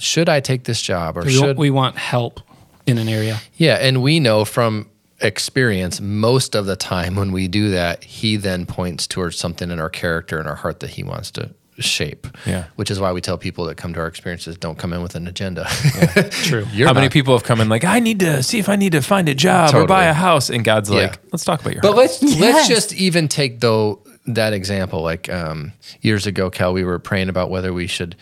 [0.00, 2.40] Should I take this job, or We, should want, we want help
[2.86, 3.38] in an area.
[3.54, 8.36] yeah, and we know from experience most of the time when we do that, he
[8.36, 12.26] then points towards something in our character and our heart that he wants to shape.
[12.46, 12.64] Yeah.
[12.76, 15.14] Which is why we tell people that come to our experiences don't come in with
[15.14, 15.64] an agenda.
[16.30, 16.66] True.
[16.72, 18.92] You're how many people have come in like i need to see if i need
[18.92, 21.02] to find a job or buy a house and god's Yeah.
[21.02, 21.98] like let's talk about your But heart.
[21.98, 25.00] let's let's just even take though that example.
[25.02, 28.14] Like um, years ago, Cal, we were praying about whether we should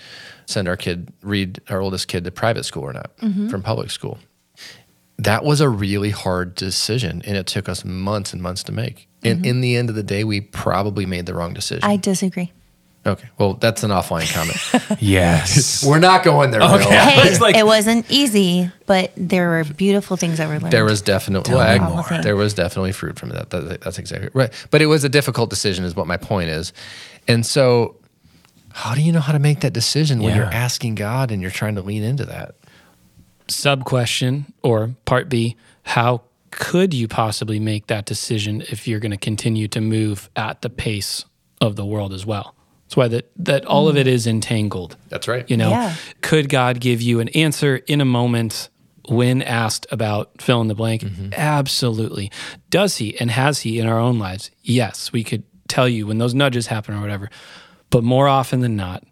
[0.47, 3.11] send our kid read our oldest kid to private school or not
[3.51, 4.19] from public school.
[5.19, 9.09] That was a really hard decision, and it took us months and months to make.
[9.25, 11.83] And in the end of the day, we probably made the wrong decision.
[11.83, 12.53] I disagree.
[13.09, 15.01] Okay, well, that's an offline comment.
[15.03, 16.63] yes we're not going there.
[16.63, 16.79] Okay.
[16.79, 16.91] Bill.
[16.91, 20.73] Hey, like- it wasn't easy, but there were beautiful things that were learned.
[20.73, 23.51] There was definitely Tell well, there was definitely fruit from that.
[23.51, 24.53] That- That's exactly right.
[24.71, 26.73] But it was a difficult decision, is what my point is.
[27.27, 27.97] And so,
[28.73, 31.51] how do you know how to make that decision when you're asking God and you're
[31.51, 32.55] trying to lean into that?
[33.51, 39.11] sub question or part B, how could you possibly make that decision if you're going
[39.11, 41.25] to continue to move at the pace
[41.61, 42.55] of the world as well?
[42.89, 43.99] That's why that, that all of mm.
[43.99, 44.97] it is entangled.
[45.11, 45.49] That's right.
[45.51, 45.95] You know, Yeah.
[46.23, 48.71] could God give you an answer in a moment
[49.09, 51.03] when asked about fill in the blank?
[51.03, 51.35] Mm-hmm.
[51.37, 52.33] Absolutely.
[52.71, 54.51] Does he and has he in our own lives?
[54.63, 57.29] Yes, we could tell you when those nudges happen or whatever.
[57.91, 59.05] But more often than not,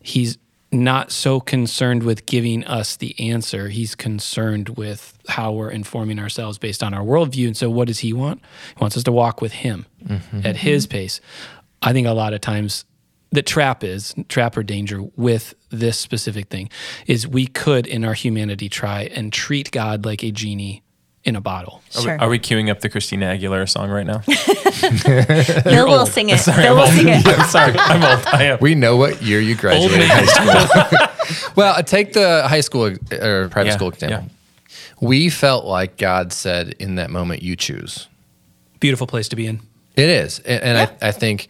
[0.00, 0.38] he's
[0.72, 3.68] not so concerned with giving us the answer.
[3.68, 7.48] He's concerned with how we're informing ourselves based on our worldview.
[7.48, 8.40] And so, what does he want?
[8.76, 10.40] He wants us to walk with him mm-hmm.
[10.42, 10.92] at his mm-hmm.
[10.92, 11.20] pace.
[11.82, 12.86] I think a lot of times
[13.32, 16.68] the trap is trap or danger with this specific thing
[17.06, 20.82] is we could in our humanity try and treat God like a genie
[21.22, 21.82] in a bottle.
[21.96, 24.22] Are, we, are we queuing up the Christina Aguilera song right now?
[25.64, 26.44] Bill will sing it.
[26.46, 27.26] Bill will sing it.
[27.26, 27.74] I'm sorry.
[27.76, 28.26] I'm old.
[28.26, 28.58] I am.
[28.60, 31.52] We know what year you graduated high school.
[31.56, 34.30] well, uh, take the high school or private Yeah, school example.
[35.00, 38.08] We felt like God said in that moment, "You choose."
[38.80, 39.60] Beautiful place to be in.
[39.96, 41.48] It is, and, and I, I think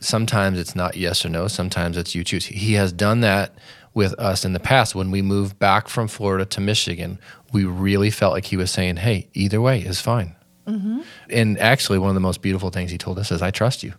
[0.00, 1.48] sometimes it's not yes or no.
[1.48, 2.46] Sometimes it's you choose.
[2.46, 3.54] He has done that
[3.94, 4.94] with us in the past.
[4.94, 7.18] When we moved back from Florida to Michigan,
[7.52, 10.34] we really felt like he was saying, "Hey, either way is fine."
[10.66, 11.00] Mm-hmm.
[11.30, 13.94] And actually, one of the most beautiful things he told us is, "I trust you.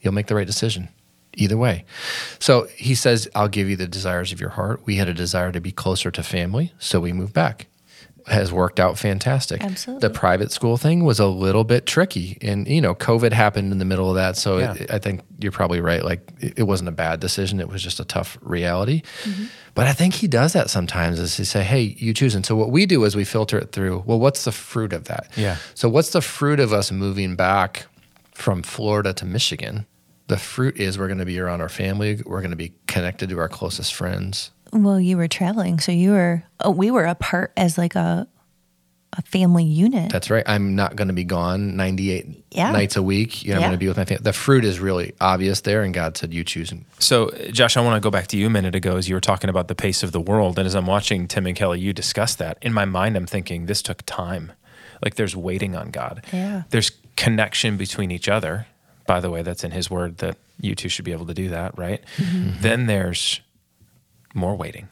[0.00, 0.88] You'll make the right decision."
[1.34, 1.84] Either way.
[2.40, 4.80] So he says, I'll give you the desires of your heart.
[4.86, 7.68] We had a desire to be closer to family, so we moved back.
[8.30, 9.62] Has worked out fantastic.
[9.64, 10.06] Absolutely.
[10.08, 12.36] The private school thing was a little bit tricky.
[12.42, 14.36] And, you know, COVID happened in the middle of that.
[14.36, 14.74] So Yeah.
[14.74, 16.04] it, I think you're probably right.
[16.04, 17.60] Like, it, it wasn't a bad decision.
[17.60, 19.02] It was just a tough reality.
[19.24, 19.44] Mm-hmm.
[19.74, 22.34] But I think he does that sometimes is he say, hey, you choose.
[22.34, 25.04] And so what we do is we filter it through, well, what's the fruit of
[25.04, 25.30] that?
[25.36, 25.56] Yeah.
[25.74, 27.86] So what's the fruit of us moving back
[28.32, 29.86] from Florida to Michigan?
[30.26, 32.20] The fruit is we're going to be around our family.
[32.26, 34.50] We're going to be connected to our closest friends.
[34.72, 36.42] Well, you were traveling, so you were.
[36.60, 38.26] Oh, we were apart as like a
[39.16, 40.12] a family unit.
[40.12, 40.44] That's right.
[40.46, 42.70] I'm not going to be gone 98 Yeah.
[42.72, 43.42] nights a week.
[43.42, 44.22] You know, I'm going to be with my family.
[44.22, 47.80] The fruit is really obvious there, and God said, "You choose." And So, Josh, I
[47.80, 49.74] want to go back to you a minute ago as you were talking about the
[49.74, 50.58] pace of the world.
[50.58, 52.58] And as I'm watching Tim and Kelly, you discuss that.
[52.60, 54.52] In my mind, I'm thinking this took time.
[55.02, 56.24] Like there's waiting on God.
[56.32, 56.64] Yeah.
[56.70, 58.66] There's connection between each other.
[59.06, 61.48] By the way, that's in his word that you two should be able to do
[61.48, 62.02] that, right?
[62.18, 62.60] Mm-hmm.
[62.60, 63.40] Then there's
[64.34, 64.88] more waiting.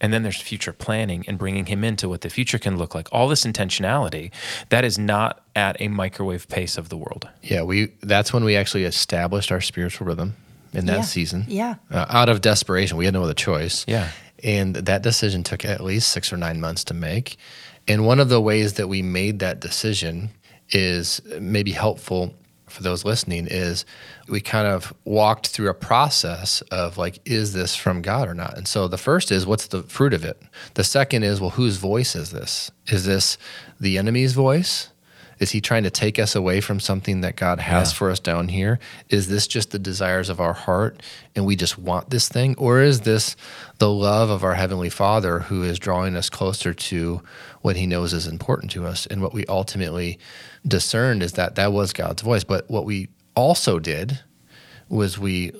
[0.00, 3.08] And then there's future planning and bringing him into what the future can look like.
[3.10, 4.30] All this intentionality
[4.68, 7.28] that is not at a microwave pace of the world.
[7.42, 7.92] yeah, we.
[8.02, 10.36] That's when we actually established our spiritual rhythm
[10.72, 11.02] in that Yeah.
[11.02, 11.44] season.
[11.48, 11.74] Yeah.
[11.90, 13.84] Uh, out of desperation, we had no other choice.
[13.88, 14.10] Yeah.
[14.44, 17.36] And that decision took at least six or nine months to make.
[17.88, 20.30] And one of the ways that we made that decision
[20.70, 22.34] is maybe helpful
[22.70, 23.84] for those listening is
[24.28, 28.56] we kind of walked through a process of like, is this from God or not?
[28.56, 30.40] And so the first is, what's the fruit of it?
[30.74, 32.70] The second is, well, whose voice is this?
[32.86, 33.38] Is this
[33.80, 34.90] the enemy's voice?
[35.38, 37.96] Is he trying to take us away from something that God has Yeah.
[37.96, 38.80] for us down here?
[39.08, 41.00] Is this just the desires of our heart
[41.36, 42.56] and we just want this thing?
[42.58, 43.36] Or is this
[43.78, 47.22] the love of our Heavenly Father who is drawing us closer to
[47.60, 49.06] what He knows is important to us?
[49.06, 50.18] And what we ultimately
[50.68, 52.44] discerned is that that was God's voice.
[52.44, 54.20] But what we also did
[54.88, 55.52] was we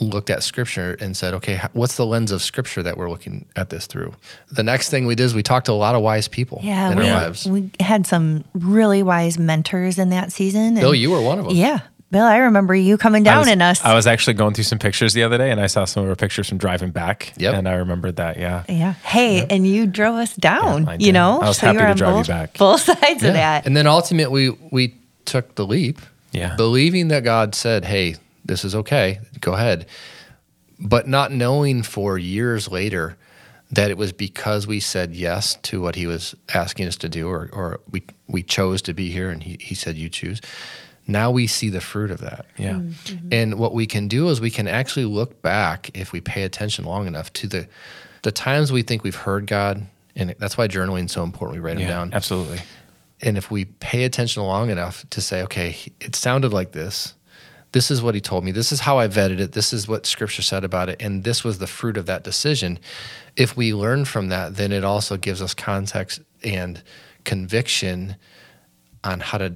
[0.00, 3.70] looked at scripture and said, okay, what's the lens of scripture that we're looking at
[3.70, 4.12] this through?
[4.50, 6.90] The next thing we did is we talked to a lot of wise people Yeah,
[6.92, 7.46] in we, our lives.
[7.46, 10.74] we had some really wise mentors in that season.
[10.74, 11.56] Bill, and- you were one of them.
[11.56, 13.84] Yeah, Bill, I remember you coming down was, in us.
[13.84, 16.08] I was actually going through some pictures the other day, and I saw some of
[16.08, 17.32] our pictures from driving back.
[17.36, 17.54] Yep.
[17.54, 18.36] and I remembered that.
[18.38, 18.92] Yeah, yeah.
[18.92, 20.84] Hey, and you drove us down.
[20.84, 22.58] Yeah, you know, I was you happy were to on drive you back.
[22.58, 23.66] Both sides of that.
[23.66, 25.98] And then ultimately, we, we took the leap,
[26.32, 26.54] Yeah.
[26.56, 28.14] believing that God said, hey,
[28.44, 29.86] this is okay, go ahead.
[30.78, 33.16] But not knowing for years later
[33.72, 37.28] that it was because we said yes to what he was asking us to do,
[37.28, 40.40] or, or we, we chose to be here and he, he said, you choose.
[41.06, 42.46] Now we see the fruit of that.
[42.56, 43.28] yeah, Mm-hmm.
[43.32, 46.84] And what we can do is we can actually look back if we pay attention
[46.84, 47.68] long enough to the
[48.22, 51.56] the times we think we've heard God, and that's why journaling is so important.
[51.62, 52.12] We write them down.
[52.12, 52.60] absolutely.
[53.22, 57.14] And if we pay attention long enough to say, okay, it sounded like this.
[57.72, 58.52] This is what he told me.
[58.52, 59.52] This is how I vetted it.
[59.52, 61.00] This is what scripture said about it.
[61.00, 62.78] And this was the fruit of that decision.
[63.36, 66.82] If we learn from that, then it also gives us context and
[67.24, 68.16] conviction
[69.04, 69.54] on how to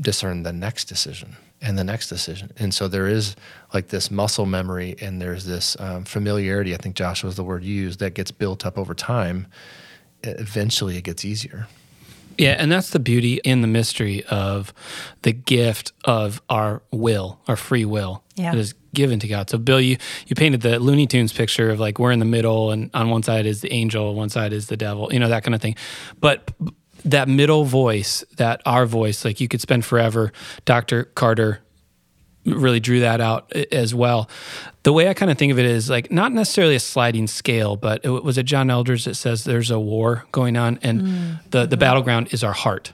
[0.00, 2.52] discern the next decision and the next decision.
[2.56, 3.34] And so there is
[3.74, 6.74] like this muscle memory and there's this um, familiarity.
[6.74, 9.46] I think Josh was the word you used that gets built up over time.
[10.22, 11.68] Eventually, it gets easier.
[12.36, 14.72] Yeah, and that's the beauty in the mystery of
[15.22, 18.52] the gift of our will, our free will Yeah.
[18.52, 19.50] that is given to God.
[19.50, 19.96] So, Bill, you
[20.28, 23.24] you painted the Looney Tunes picture of like we're in the middle, and on one
[23.24, 25.74] side is the angel, one side is the devil, you know that kind of thing.
[26.20, 26.50] But
[27.04, 30.32] that middle voice, that our voice, like you could spend forever.
[30.64, 31.04] Dr.
[31.04, 31.60] Carter
[32.44, 34.28] really drew that out as well.
[34.82, 37.76] The way I kind of think of it is like not necessarily a sliding scale,
[37.76, 41.50] but it was it John Eldredge that says there's a war going on, and mm.
[41.50, 42.92] the the battleground is our heart.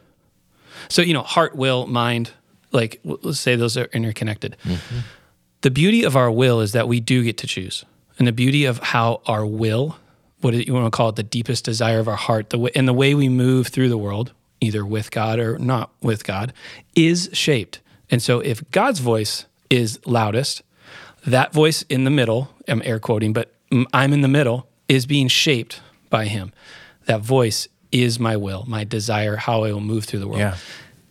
[0.89, 2.33] So you know, heart, will, mind,
[2.73, 4.57] like let's say those are interconnected.
[4.65, 4.99] Mm-hmm.
[5.61, 7.85] The beauty of our will is that we do get to choose,
[8.19, 9.99] and the beauty of how our will,
[10.45, 12.87] what you want to call it, the deepest desire of our heart, the way, and
[12.87, 16.53] the way we move through the world, either with God or not with God,
[16.95, 17.81] is shaped.
[18.11, 20.63] And so, if God's voice is loudest,
[21.27, 23.53] that voice in the middle, I'm air quoting, but
[23.93, 25.81] I'm in the middle, is being shaped
[26.11, 26.53] by Him.
[27.07, 30.41] That voice is my will, my desire, how I will move through the world.
[30.41, 30.57] Yeah.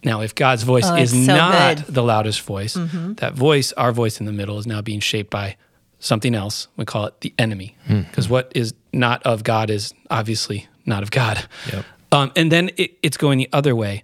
[0.03, 1.85] Now, if God's voice Oh, is so not good.
[1.95, 3.13] the loudest voice, mm-hmm.
[3.13, 5.55] that voice, our voice in the middle, is now being shaped by
[6.03, 6.67] something else.
[6.77, 7.75] We call it the enemy.
[7.87, 11.47] Because what is not of God is obviously not of God.
[11.71, 11.85] Yep.
[12.11, 14.03] Um, and then it, it's going the other way.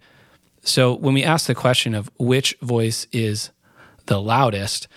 [0.62, 3.52] So when we ask the question of which voice is
[4.08, 4.88] the loudest,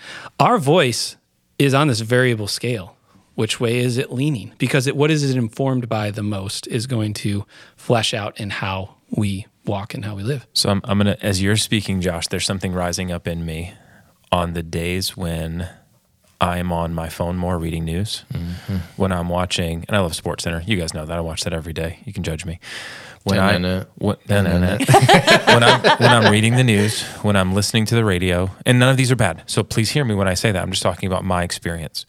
[0.40, 1.16] our voice
[1.58, 2.96] is on this variable scale.
[3.34, 4.52] Which way is it leaning?
[4.58, 8.50] Because it, what is it informed by the most is going to flesh out in
[8.50, 10.46] how we walk and how we live.
[10.54, 13.74] So I'm, I'm gonna, as you're speaking, Josh, there's something rising up in me
[14.30, 15.68] on the days when
[16.42, 18.78] I'm on my phone more reading news, mm-hmm.
[18.96, 20.60] when I'm watching, and I love Sports Center.
[20.66, 22.00] You guys know that I watch that every day.
[22.04, 22.58] You can judge me.
[23.22, 23.62] When I when,
[25.46, 28.88] when I'm when I'm reading the news, when I'm listening to the radio, and none
[28.88, 29.44] of these are bad.
[29.46, 30.60] So please hear me when I say that.
[30.60, 32.06] I'm just talking about my experience.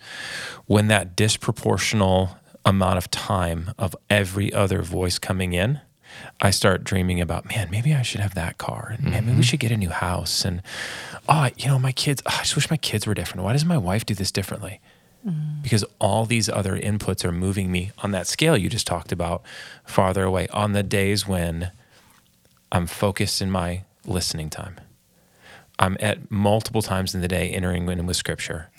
[0.66, 5.80] When that disproportional amount of time of every other voice coming in,
[6.42, 9.32] I start dreaming about, man, maybe I should have that car, and man, maybe we
[9.32, 9.42] mm-hmm.
[9.42, 10.62] should get a new house, and
[11.30, 12.22] oh, you know, my kids.
[12.26, 13.44] oh, I just wish my kids were different.
[13.44, 14.80] Why doesn't my wife do this differently?
[15.26, 15.62] Mm-hmm.
[15.62, 19.42] because all these other inputs are moving me on that scale you just talked about
[19.86, 21.72] farther away on the days when
[22.74, 24.82] I'm focused in my listening time.
[25.78, 28.70] I'm at multiple times in the day entering in with scripture.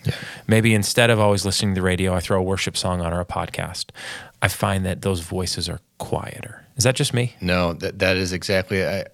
[0.48, 3.20] Maybe instead of always listening to the radio, I throw a worship song on or
[3.20, 3.90] a podcast.
[4.42, 6.63] I find that those voices are quieter.
[6.76, 7.34] Is that just me?
[7.40, 8.84] No, that that is exactly.
[8.84, 9.04] I,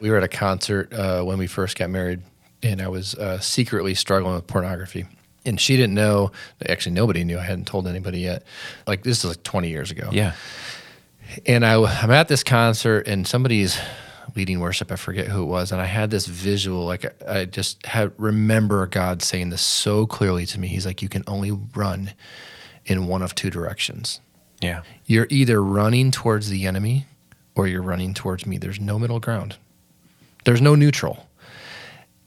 [0.00, 2.22] we were at a concert uh, when we first got married,
[2.62, 5.06] and I was uh, secretly struggling with pornography.
[5.44, 6.32] And she didn't know.
[6.68, 7.38] Actually, nobody knew.
[7.38, 8.44] I hadn't told anybody yet.
[8.86, 10.10] Like this is like 20 years ago.
[10.12, 10.34] Yeah.
[11.46, 13.78] And I, I'm at this concert, and somebody's
[14.36, 14.92] leading worship.
[14.92, 16.84] I forget who it was, and I had this visual.
[16.84, 20.68] Like I, I just had remember God saying this so clearly to me.
[20.68, 22.12] He's like, "You can only run
[22.86, 24.20] in one of two directions.
[24.60, 24.82] Yeah.
[25.06, 27.06] You're either running towards the enemy,
[27.54, 28.58] or you're running towards me.
[28.58, 29.56] There's no middle ground.
[30.44, 31.28] There's no neutral."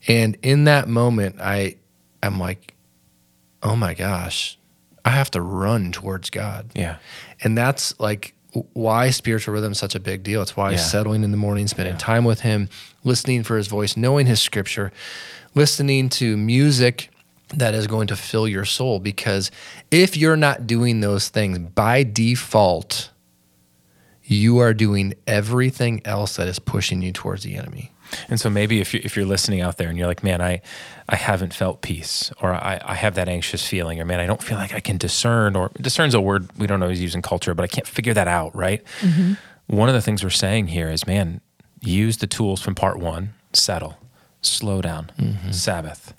[0.08, 1.76] And in that moment, I,
[2.24, 2.74] I'm like,
[3.62, 4.58] "Oh my gosh."
[5.04, 6.70] I have to run towards God.
[6.76, 6.98] Yeah.
[7.44, 8.36] And that's like
[8.74, 10.42] why spiritual rhythm is such a big deal.
[10.44, 10.78] It's why Yeah.
[10.78, 12.70] settling in the morning, spending time with Him,
[13.04, 14.92] listening for His voice, knowing His scripture,
[15.56, 17.10] listening to music
[17.54, 19.00] that is going to fill your soul.
[19.00, 19.52] Because
[19.90, 23.12] if you're not doing those things by default,
[24.24, 27.92] you are doing everything else that is pushing you towards the enemy.
[28.30, 30.62] And so maybe if you're, if you're listening out there and you're like, man, I,
[31.08, 34.44] I haven't felt peace or I, I have that anxious feeling or man, I don't
[34.44, 37.54] feel like I can discern or discern's a word we don't always use in culture,
[37.54, 38.84] but I can't figure that out, right?
[39.00, 39.34] Mm-hmm.
[39.68, 41.42] One of the things we're saying here is, man,
[41.80, 43.98] use the tools from part one, settle,
[44.42, 45.52] slow down, mm-hmm.
[45.52, 46.14] Sabbath.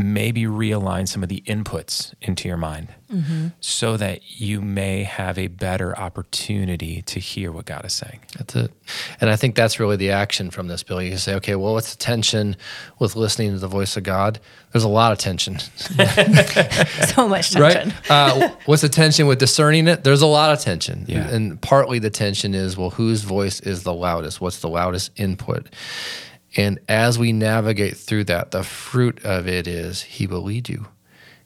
[0.00, 2.94] Maybe realign some of the inputs into your mind
[3.60, 8.20] so that you may have a better opportunity to hear what God is saying.
[8.36, 8.70] That's it.
[9.20, 11.10] And I think that's really the action from this, Billy.
[11.10, 12.54] You say, okay, well, what's the tension
[12.98, 14.38] with listening to the voice of God?
[14.72, 17.60] There's a lot of tension, so much tension.
[17.60, 18.10] right?
[18.10, 20.04] Uh, what's the tension with discerning it?
[20.04, 21.06] There's a lot of tension.
[21.08, 21.26] Yeah.
[21.28, 24.40] And partly the tension is, well, whose voice is the loudest?
[24.40, 25.66] What's the loudest input?
[26.56, 30.88] And as we navigate through that, the fruit of it is He will lead you.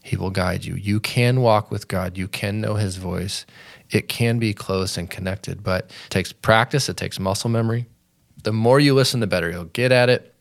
[0.03, 0.75] He will guide you.
[0.75, 2.19] You can walk with God.
[2.19, 3.47] You can know His voice.
[3.91, 6.89] It can be close and connected, but it takes practice.
[6.89, 7.87] It takes muscle memory.
[8.43, 10.35] The more you listen, the better you'll get at it.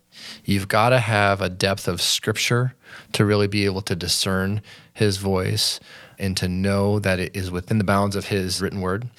[0.43, 2.75] You've got to have a depth of scripture
[3.13, 4.61] to really be able to discern
[4.93, 5.79] His voice
[6.19, 9.09] and to know that it is within the bounds of His written word.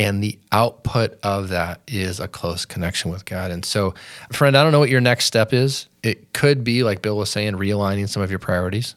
[0.00, 3.50] And the output of that is a close connection with God.
[3.50, 3.92] And so,
[4.32, 5.88] friend, I don't know what your next step is.
[6.02, 8.94] It could be, like Bill was saying, realigning some of your priorities.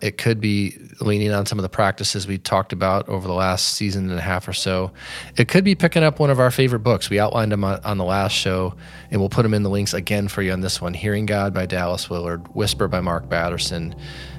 [0.00, 3.74] It could be leaning on some of the practices we talked about over the last
[3.74, 4.92] season and a half or so.
[5.36, 7.10] It could be picking up one of our favorite books.
[7.10, 8.74] We outlined them on, the last show,
[9.10, 11.52] and we'll put them in the links again for you on this one Hearing God
[11.52, 13.94] by Dallas Willard, Whisper by Mark Batterson,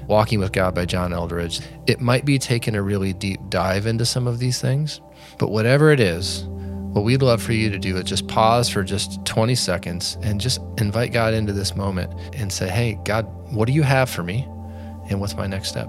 [0.08, 1.60] Walking with God by John Eldredge.
[1.86, 5.00] It might be taking a really deep dive into some of these things,
[5.42, 6.44] but whatever it is,
[6.92, 10.40] what we'd love for you to do is just pause for just 20 seconds and
[10.40, 14.22] just invite God into this moment and say, Hey, God, what do you have for
[14.22, 14.46] me?
[15.10, 15.88] And what's my next step?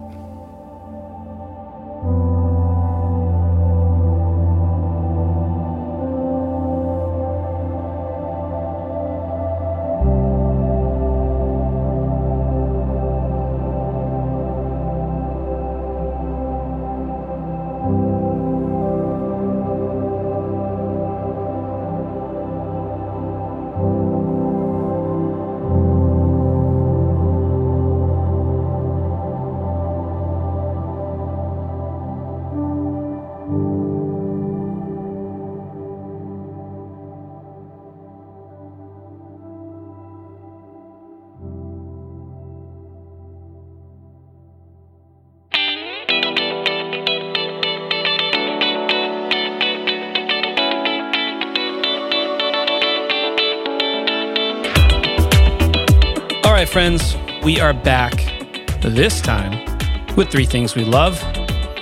[56.67, 58.13] Friends, we are back
[58.81, 59.63] this time
[60.15, 61.21] with three things we love.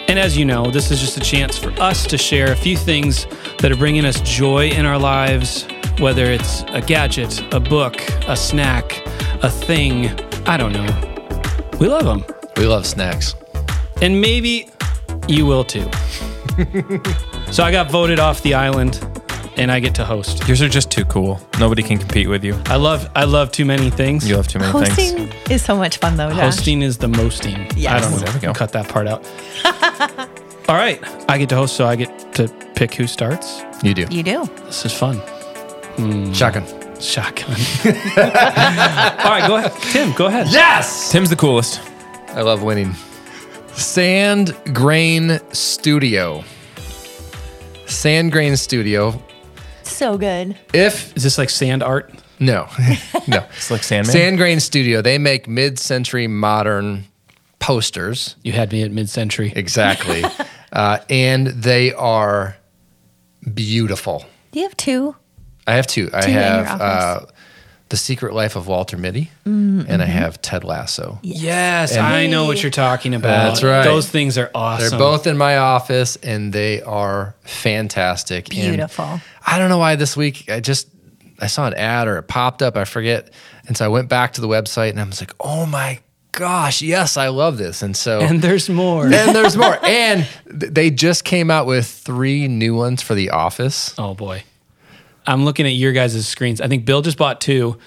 [0.09, 2.75] And as you know, this is just a chance for us to share a few
[2.75, 3.25] things
[3.59, 5.65] that are bringing us joy in our lives,
[5.99, 9.01] whether it's a gadget, a book, a snack,
[9.43, 10.09] a thing.
[10.45, 10.87] I don't know.
[11.79, 12.25] We love them.
[12.57, 13.35] We love snacks.
[14.01, 14.69] And maybe
[15.27, 15.89] you will too.
[17.51, 19.10] so I got voted off the island
[19.57, 20.47] and I get to host.
[20.47, 21.39] Yours are just too cool.
[21.59, 22.59] Nobody can compete with you.
[22.65, 24.27] I love I love too many things.
[24.27, 24.89] You have too many things.
[24.89, 25.51] Hosting things.
[25.51, 26.29] is so much fun though.
[26.29, 26.39] Josh.
[26.39, 27.55] Hosting is the mosting.
[27.55, 28.01] I Yes.
[28.01, 28.17] don't know.
[28.25, 28.53] There we go.
[28.53, 29.25] Cut that part out.
[30.69, 30.99] All right.
[31.29, 33.61] I get to host, so I get to pick who starts.
[33.83, 34.05] You do.
[34.09, 34.45] You do.
[34.65, 35.17] This is fun.
[35.97, 36.31] Hmm.
[36.33, 36.63] Shotgun.
[37.01, 37.49] Shotgun.
[37.85, 39.73] All right, go ahead.
[39.91, 40.47] Tim, go ahead.
[40.49, 41.11] Yes!
[41.11, 41.81] Tim's the coolest.
[42.29, 42.93] I love winning.
[43.73, 46.43] Sand Grain Studio.
[47.85, 49.21] Sandgrain Studio.
[49.91, 50.57] So good.
[50.73, 52.11] If, Is this like sand art?
[52.39, 52.67] no,
[53.27, 53.45] no.
[53.55, 54.15] It's like Sandman.
[54.15, 57.05] Sandgrain Studio, they make mid century modern
[57.59, 58.35] posters.
[58.43, 59.53] You had me at mid century.
[59.55, 60.23] Exactly.
[60.73, 62.57] uh, and they are
[63.53, 64.25] beautiful.
[64.51, 65.15] Do you have two?
[65.67, 66.09] I have two.
[66.13, 67.30] I Two in your have uh, office.
[67.91, 70.13] The Secret Life of Walter Mitty, mm, and I mm-hmm.
[70.13, 71.19] have Ted Lasso.
[71.23, 73.49] Yes, I know what you're talking about.
[73.49, 73.83] That's right.
[73.83, 74.91] Those things are awesome.
[74.91, 78.55] They're both in my office, and they are fantastic.
[78.55, 79.19] And Beautiful.
[79.45, 80.87] I don't know why this week I just
[81.41, 82.77] I saw an ad or it popped up.
[82.77, 83.29] I forget,
[83.67, 85.99] and so I went back to the website, and I was like, "Oh my
[86.31, 89.03] gosh, yes, I love this!" And so And there's more.
[89.03, 89.77] and there's more.
[89.85, 93.93] And th- they just came out with three new ones for The Office.
[93.97, 94.43] Oh boy.
[95.31, 96.59] I'm looking at your guys' screens.
[96.61, 97.77] I think Bill just bought two.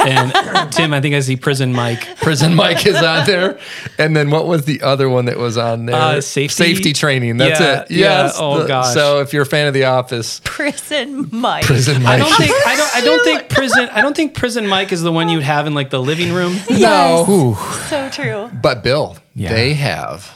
[0.00, 0.32] And
[0.72, 2.16] Tim, I think I see Prison Mike.
[2.18, 3.58] Prison Mike is on there.
[3.98, 5.96] And then what was the other one that was on there?
[5.96, 7.38] Uh, safety- Safety training.
[7.38, 7.90] That's Yeah, it.
[7.90, 8.30] yeah.
[8.36, 8.94] Oh, The- gosh.
[8.94, 11.64] So if you're a fan of The Office, Prison Mike.
[11.64, 12.18] Prison I Mike.
[12.20, 15.12] don't think I don't I don't think prison I don't think prison Mike is the
[15.12, 16.52] one you'd have in like the living room.
[16.68, 16.80] Yes.
[17.28, 17.56] No.
[17.88, 18.50] So true.
[18.62, 19.52] But Bill, Yeah.
[19.54, 20.30] they have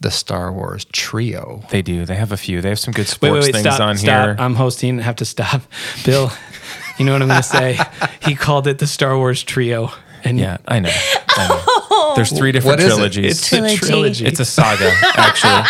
[0.00, 1.62] the Star Wars trio.
[1.70, 2.04] They do.
[2.04, 2.60] They have a few.
[2.60, 4.26] They have some good sports wait, wait, things stop, on stop.
[4.26, 4.36] here.
[4.38, 5.62] I'm hosting, I have to stop.
[6.04, 6.30] Bill,
[6.98, 7.78] you know what I'm gonna say?
[8.22, 9.90] He called it the Star Wars trio.
[10.24, 10.90] And yeah, I know.
[11.28, 12.14] I know.
[12.16, 12.88] There's three different What is it?
[12.96, 13.38] trilogies.
[13.38, 13.74] it's Trilogy.
[13.74, 14.26] a trilogy.
[14.26, 15.62] It's a saga, actually.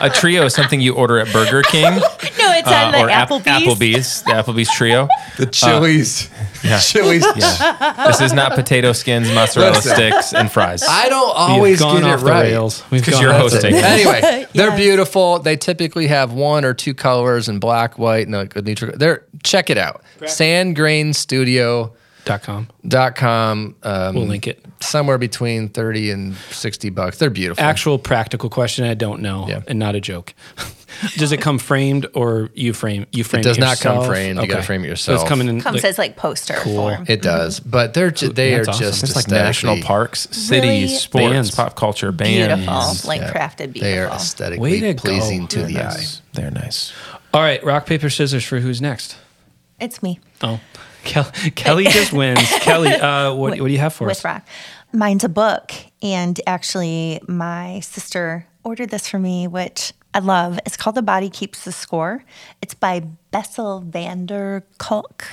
[0.00, 3.08] a trio is something you order at Burger King No, it's uh, on the or
[3.08, 3.44] Applebee's.
[3.46, 5.08] Applebee's, the Applebee's trio.
[5.38, 6.28] The Chili's.
[6.62, 6.78] Yeah.
[6.78, 7.24] Chili's.
[7.36, 8.06] Yeah.
[8.08, 9.94] This is not potato skins, mozzarella Listen.
[9.94, 10.82] sticks, and fries.
[10.88, 12.42] I don't We've always gone get off it the right.
[12.42, 12.82] rails.
[12.90, 13.72] We've 'Cause gone you're hosting.
[13.74, 13.84] rails.
[13.84, 14.20] Anyway,
[14.54, 14.78] they're Yes.
[14.78, 15.38] beautiful.
[15.38, 18.92] They typically have one or two colors in black, white, and a good neutral.
[18.96, 20.02] They're check it out.
[20.20, 21.90] Sandgrainstudio.com.
[22.28, 22.68] Dot com.
[22.86, 23.74] dot Um,
[24.14, 24.64] We'll link it.
[24.80, 27.18] somewhere between 30 and 60 bucks.
[27.18, 27.64] They're beautiful.
[27.64, 29.46] Actual practical question, I don't know.
[29.48, 29.62] Yeah.
[29.66, 30.34] And not a joke.
[31.16, 34.06] Does it come framed or you frame you frame it does not come yourself?
[34.06, 34.40] framed.
[34.40, 35.20] You got to frame it So yourself.
[35.20, 37.04] it's coming in Comes like- as like poster form.
[37.06, 38.84] It does, but they're ju- they That's are awesome.
[38.86, 41.50] just it's like national parks, cities, Really sports, Bands.
[41.54, 42.64] pop culture, bands.
[42.64, 43.08] Beautiful.
[43.08, 43.32] Like Yeah.
[43.32, 43.80] crafted beautiful.
[43.82, 45.00] They are Way aesthetically to go.
[45.02, 46.22] pleasing to They're the nice.
[46.32, 46.92] They're nice.
[47.34, 49.16] All right, rock, paper, scissors for who's next.
[49.78, 50.18] It's me.
[50.42, 50.58] Oh.
[51.08, 52.40] Kel- Kelly just wins.
[52.60, 54.24] Kelly, uh, what, what do you have for with us?
[54.24, 54.46] rock.
[54.92, 60.58] Mine's a book, and actually, my sister ordered this for me, which I love.
[60.64, 62.24] It's called "The Body Keeps the Score."
[62.62, 63.00] It's by
[63.30, 65.26] Bessel van der Kolk.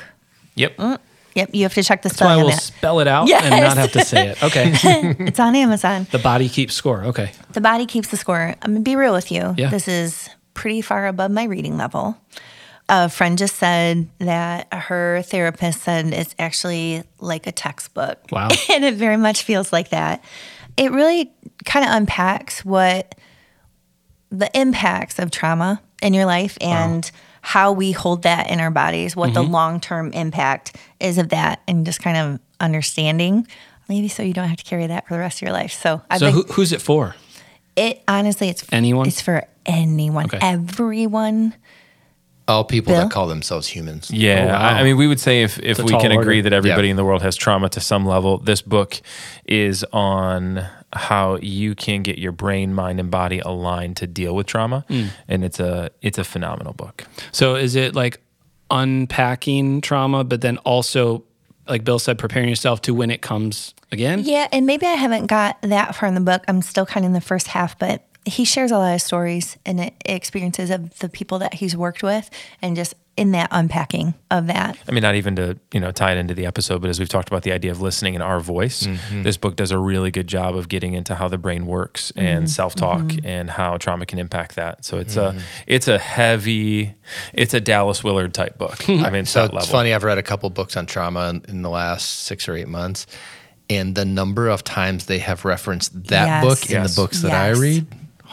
[0.56, 0.78] Yep.
[0.78, 0.98] Mm.
[1.36, 2.62] Yep, you have to check the So I spelling will on it.
[2.62, 4.42] spell it out and not have to say it.
[4.44, 4.72] Okay.
[5.28, 6.08] It's on Amazon.
[6.12, 7.04] the body keeps score.
[7.06, 7.32] Okay.
[7.52, 8.56] The body keeps the score.
[8.62, 9.54] I'm gonna be real with you.
[9.58, 9.70] Yeah.
[9.70, 12.16] This is pretty far above my reading level.
[12.88, 18.20] A friend just said that her therapist said it's actually like a textbook.
[18.32, 18.50] Wow.
[18.72, 20.24] and it very much feels like that.
[20.78, 21.32] It really
[21.66, 23.16] kind of unpacks what
[24.30, 27.10] the impacts of trauma in your life and
[27.42, 29.52] how we hold that in our bodies, what the Mm-hmm.
[29.54, 33.48] long term impact is of that, and just kind of understanding.
[33.88, 35.74] Maybe so you don't have to carry that for the rest of your life.
[35.74, 37.16] So I've So been who, who's it for?
[37.76, 39.08] it honestly, it's Anyone?
[39.08, 40.40] It's for anyone, Okay.
[40.42, 41.54] everyone.
[42.48, 43.02] All people Bill?
[43.04, 44.12] that call themselves humans.
[44.12, 44.60] Yeah, Oh, wow.
[44.62, 46.88] I, I mean, we would say if, if It's we tall can agree that everybody
[46.88, 46.92] Yeah.
[46.92, 49.02] in the world has trauma to some level, this book
[49.48, 54.46] is on how you can get your brain, mind, and body aligned to deal with
[54.48, 55.06] trauma, Hmm.
[55.28, 57.06] and it's a it's a phenomenal book.
[57.32, 58.22] So is it like
[58.70, 61.24] unpacking trauma, but then also,
[61.68, 64.20] like Bill said, preparing yourself to when it comes again?
[64.24, 66.44] Yeah, and maybe I haven't got that far in the book.
[66.48, 69.58] I'm still kind of in the first half, but he shares a lot of stories
[69.66, 72.30] and e- experiences of the people that he's worked with,
[72.62, 74.78] and just in that unpacking of that.
[74.90, 77.08] I mean, not even to you know tie it into the episode, but as we've
[77.08, 79.24] talked about the idea of listening in our voice, Mm-hmm.
[79.24, 82.50] this book does a really good job of getting into how the brain works and
[82.50, 84.84] self talk and how trauma can impact that.
[84.84, 85.38] So it's Mm-hmm.
[85.38, 86.94] a it's a heavy,
[87.34, 88.90] it's a Dallas Willard type book.
[88.90, 89.68] I mean, So it's level.
[89.70, 89.94] funny.
[89.94, 93.06] I've read a couple books on trauma in, in the last six or eight months,
[93.70, 96.44] and the number of times they have referenced that Yes.
[96.44, 96.96] book in Yes.
[96.96, 97.86] the books that I read.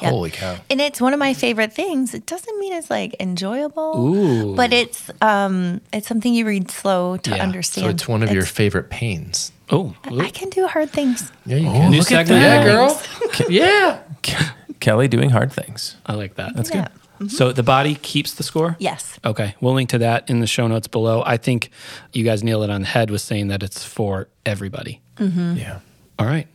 [0.02, 0.10] Yep.
[0.10, 0.56] Holy cow!
[0.68, 2.12] And it's one of my favorite things.
[2.14, 4.54] It doesn't mean it's like enjoyable, Ooh.
[4.56, 7.42] but it's um it's something you read slow to Yeah.
[7.42, 7.84] Understand.
[7.86, 9.52] So it's one of your favorite pains.
[9.70, 11.32] Oh, I can do hard things.
[11.46, 12.42] Yeah, you Oh, new look at segment.
[12.42, 12.64] Yeah, that.
[12.64, 13.02] girl.
[13.48, 13.98] yeah.
[14.80, 15.96] Kelly doing hard things.
[16.04, 16.54] I like that.
[16.56, 16.88] That's Yeah.
[17.20, 17.30] good.
[17.30, 18.74] So the body keeps the score?
[18.80, 19.18] Yes.
[19.24, 19.54] Okay.
[19.60, 21.22] We'll link to that in the show notes below.
[21.24, 21.70] I think
[22.12, 25.00] you guys nailed it on the head with saying that it's for everybody.
[25.20, 25.78] Yeah.
[26.18, 26.48] All right.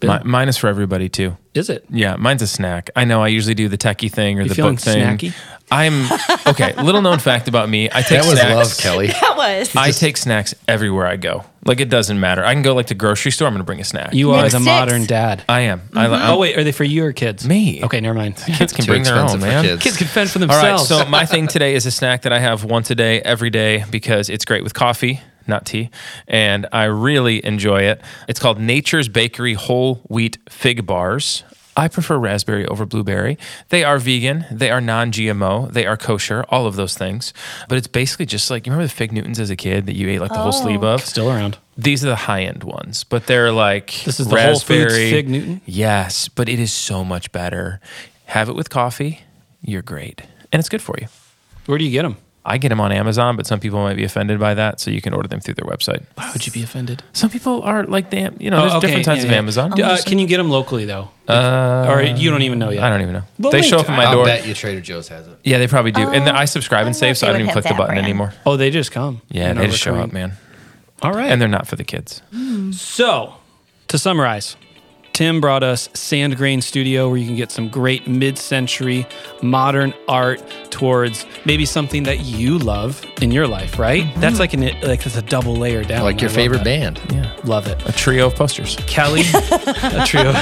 [0.00, 1.36] Bill, Mi- mine is for everybody too.
[1.54, 1.84] is it?
[1.88, 2.90] Yeah, mine's a snack.
[2.94, 5.02] I know I usually do the techie thing or You the book thing.
[5.18, 5.34] snacky?
[5.70, 6.04] I'm
[6.46, 6.74] okay.
[6.80, 8.54] Little known fact about me: I take That was snacks.
[8.54, 9.06] love, Kelly.
[9.08, 9.74] That was.
[9.74, 11.44] I take snacks everywhere I go.
[11.64, 12.44] Like it doesn't matter.
[12.44, 13.48] I can go like to grocery store.
[13.48, 14.12] I'm going to bring a snack.
[14.14, 14.64] You are Nick the Six.
[14.66, 15.42] modern dad.
[15.48, 15.80] I am.
[15.94, 16.30] I, li- mm-hmm.
[16.30, 16.56] Oh, wait.
[16.56, 17.48] Are they for you or kids?
[17.48, 17.82] Me.
[17.82, 18.36] Okay, never mind.
[18.36, 19.64] kids can bring their own, man.
[19.64, 19.82] kids.
[19.82, 20.62] Kids can fend for themselves.
[20.62, 20.78] All right.
[20.78, 21.04] themselves.
[21.04, 23.84] So my thing today is a snack that I have once a day, every day,
[23.90, 25.90] because it's great with coffee, not tea,
[26.26, 28.00] and I really enjoy it.
[28.28, 31.44] It's called Nature's Bakery Whole Wheat Fig Bars.
[31.78, 33.36] I prefer raspberry over blueberry.
[33.68, 37.34] They are vegan, they are non GMO, they are kosher, all of those things.
[37.68, 40.08] But it's basically just like you remember the Fig Newtons as a kid that you
[40.08, 40.94] ate like the whole sleeve oh.
[40.94, 41.02] of?
[41.02, 41.58] Still around.
[41.76, 44.94] These are the high end ones, but they're like This is the Whole Foods.
[44.94, 45.60] Fig Newton?
[45.66, 47.80] Yes, but it is so much better.
[48.26, 49.20] Have it with coffee,
[49.60, 50.22] you're great.
[50.50, 51.08] And it's good for you.
[51.66, 52.16] Where do you get them?
[52.48, 55.02] I get them on Amazon, but some people might be offended by that, so you
[55.02, 56.04] can order them through their website.
[56.14, 57.02] Why would you be offended?
[57.12, 59.38] Some people are like, they, you know, there's Oh, okay, different types yeah, of yeah.
[59.38, 59.80] Amazon.
[59.82, 61.10] Uh, can you get them locally though?
[61.28, 62.84] Uh, or you don't even know yet?
[62.84, 63.22] I don't even know.
[63.40, 64.06] Well, they show up at my door.
[64.06, 64.24] I'll door.
[64.26, 65.36] bet you Trader Joe's has it.
[65.42, 66.02] Yeah, they probably do.
[66.08, 68.06] and then I subscribe and wonder save, so I don't even click the button brand.
[68.06, 68.32] anymore.
[68.46, 69.22] Oh, they just come.
[69.28, 70.34] Yeah, they just show up, man.
[71.02, 71.30] All right.
[71.30, 72.22] And they're not for the kids.
[72.72, 73.34] So,
[73.88, 74.56] to summarize,
[75.16, 79.06] Tim brought us Sandgrain Studio, where you can get some great mid-century
[79.40, 83.78] modern art towards maybe something that you love in your life.
[83.78, 84.04] Right?
[84.16, 86.02] That's like an like it's a double layer down.
[86.02, 86.98] Like your favorite that.
[86.98, 87.00] band.
[87.10, 87.34] Yeah.
[87.44, 87.82] Love it.
[87.88, 88.76] A trio of posters.
[88.86, 90.34] Kelly, a trio.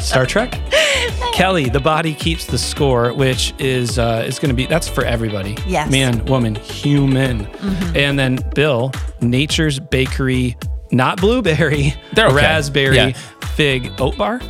[0.00, 0.60] Star Trek.
[1.32, 5.04] Kelly, the body keeps the score, which is uh, is going to be that's for
[5.04, 5.56] everybody.
[5.68, 5.88] Yes.
[5.88, 7.46] man, woman, human.
[7.94, 8.90] And then Bill,
[9.20, 10.56] Nature's Bakery,
[10.90, 12.36] not blueberry, They're okay.
[12.36, 13.12] raspberry Yeah.
[13.56, 14.40] fig oat bar.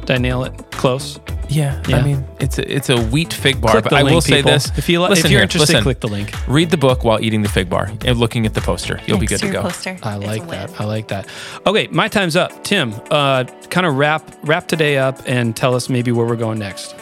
[0.00, 0.52] Did I nail it?
[0.72, 1.18] Close.
[1.48, 1.98] Yeah, Yeah.
[1.98, 3.72] I mean, it's a, it's a wheat fig bar.
[3.72, 4.52] Click but the I link, will say people.
[4.52, 5.82] this: If you li- if listen you're here, interested, listen.
[5.82, 6.32] click the link.
[6.48, 8.98] Read the book while eating the fig bar and looking at the poster.
[9.06, 9.62] You'll be good to your go.
[9.62, 9.90] Poster.
[10.02, 10.48] I It's a like win.
[10.50, 10.80] that.
[10.80, 11.26] I like that.
[11.66, 12.64] Okay, my time's up.
[12.64, 16.58] Tim, uh, kind of wrap wrap today up and tell us maybe where we're going
[16.58, 16.94] next.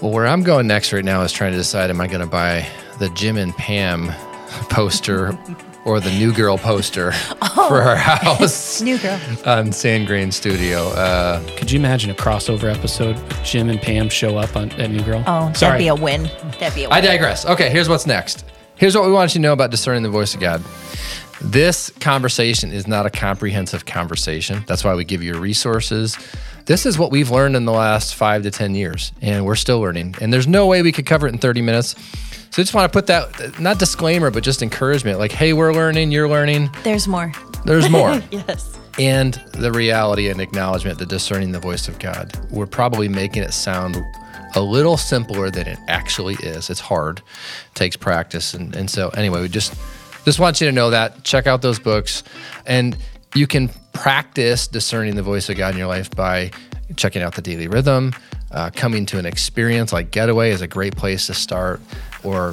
[0.00, 2.26] Well, where I'm going next right now is trying to decide: Am I going to
[2.28, 2.66] buy
[3.00, 4.08] the Jim and Pam
[4.70, 5.36] poster
[5.84, 9.20] or the New Girl poster for our house New girl.
[9.44, 10.88] on Sandgrain Studio?
[10.88, 13.16] Uh, Could you imagine a crossover episode?
[13.44, 15.22] Jim and Pam show up on at New Girl.
[15.26, 15.72] Oh, sorry.
[15.72, 16.24] that'd be a win.
[16.58, 16.92] That'd be a win.
[16.98, 17.44] I digress.
[17.46, 18.44] Okay, here's what's next.
[18.76, 20.62] Here's what we want you to know about discerning the voice of God.
[21.40, 24.64] This conversation is not a comprehensive conversation.
[24.66, 26.16] That's why we give you resources.
[26.66, 29.80] This is what we've learned in the last five to 10 years, and we're still
[29.80, 30.14] learning.
[30.22, 31.94] And there's no way we could cover it in 30 minutes.
[32.54, 35.72] So I just want to put that, not disclaimer, but just encouragement like, hey, we're
[35.72, 37.32] learning, you're learning, There's more.
[37.64, 38.20] there's more.
[38.30, 38.78] Yes.
[38.96, 43.52] and the reality and acknowledgement that discerning the voice of God, we're probably making it
[43.52, 44.00] sound
[44.54, 46.70] a little simpler than it actually is.
[46.70, 49.74] It's hard, it takes practice, and and so anyway, we just
[50.24, 51.24] just want you to know that.
[51.24, 52.22] Check out those books.
[52.66, 52.96] And
[53.34, 56.52] you can practice discerning the voice of God in your life by
[56.94, 58.14] checking out the daily rhythm.
[58.52, 61.80] Uh, coming to an experience like Getaway is a great place to start,
[62.24, 62.52] or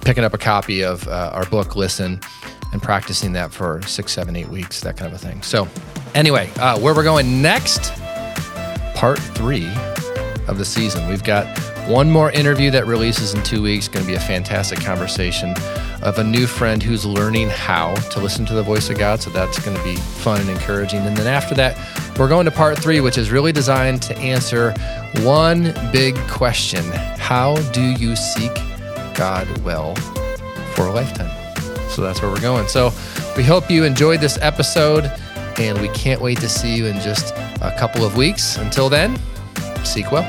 [0.00, 2.20] picking up a copy of uh, our book, Listen,
[2.72, 5.42] and practicing that for six, seven, eight weeks, that kind of a thing.
[5.42, 5.68] So,
[6.14, 7.92] anyway, uh, where we're going next,
[8.94, 9.68] part three
[10.48, 11.08] of the season.
[11.08, 11.46] We've got
[11.88, 13.88] one more interview that releases in two weeks.
[13.88, 15.54] Going to be a fantastic conversation
[16.02, 19.20] of a new friend who's learning how to listen to the voice of God.
[19.22, 21.00] So that's going to be fun and encouraging.
[21.00, 21.78] And then after that,
[22.18, 24.72] we're going to part three, which is really designed to answer
[25.20, 26.84] one big question
[27.18, 28.52] How do you seek
[29.14, 29.94] God well
[30.74, 31.30] for a lifetime?
[31.90, 32.66] So that's where we're going.
[32.68, 32.92] So
[33.36, 35.10] we hope you enjoyed this episode,
[35.58, 38.56] and we can't wait to see you in just a couple of weeks.
[38.56, 39.18] Until then,
[39.84, 40.24] seek well.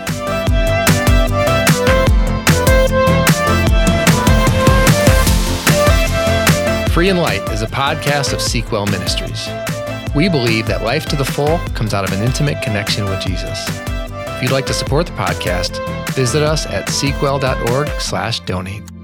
[6.90, 9.50] Free and Light is a podcast of Seek Well Ministries.
[10.16, 13.68] We believe that life to the full comes out of an intimate connection with Jesus.
[13.68, 15.82] If you'd like to support the podcast,
[16.16, 18.95] visit us at seekwell.org slash donate.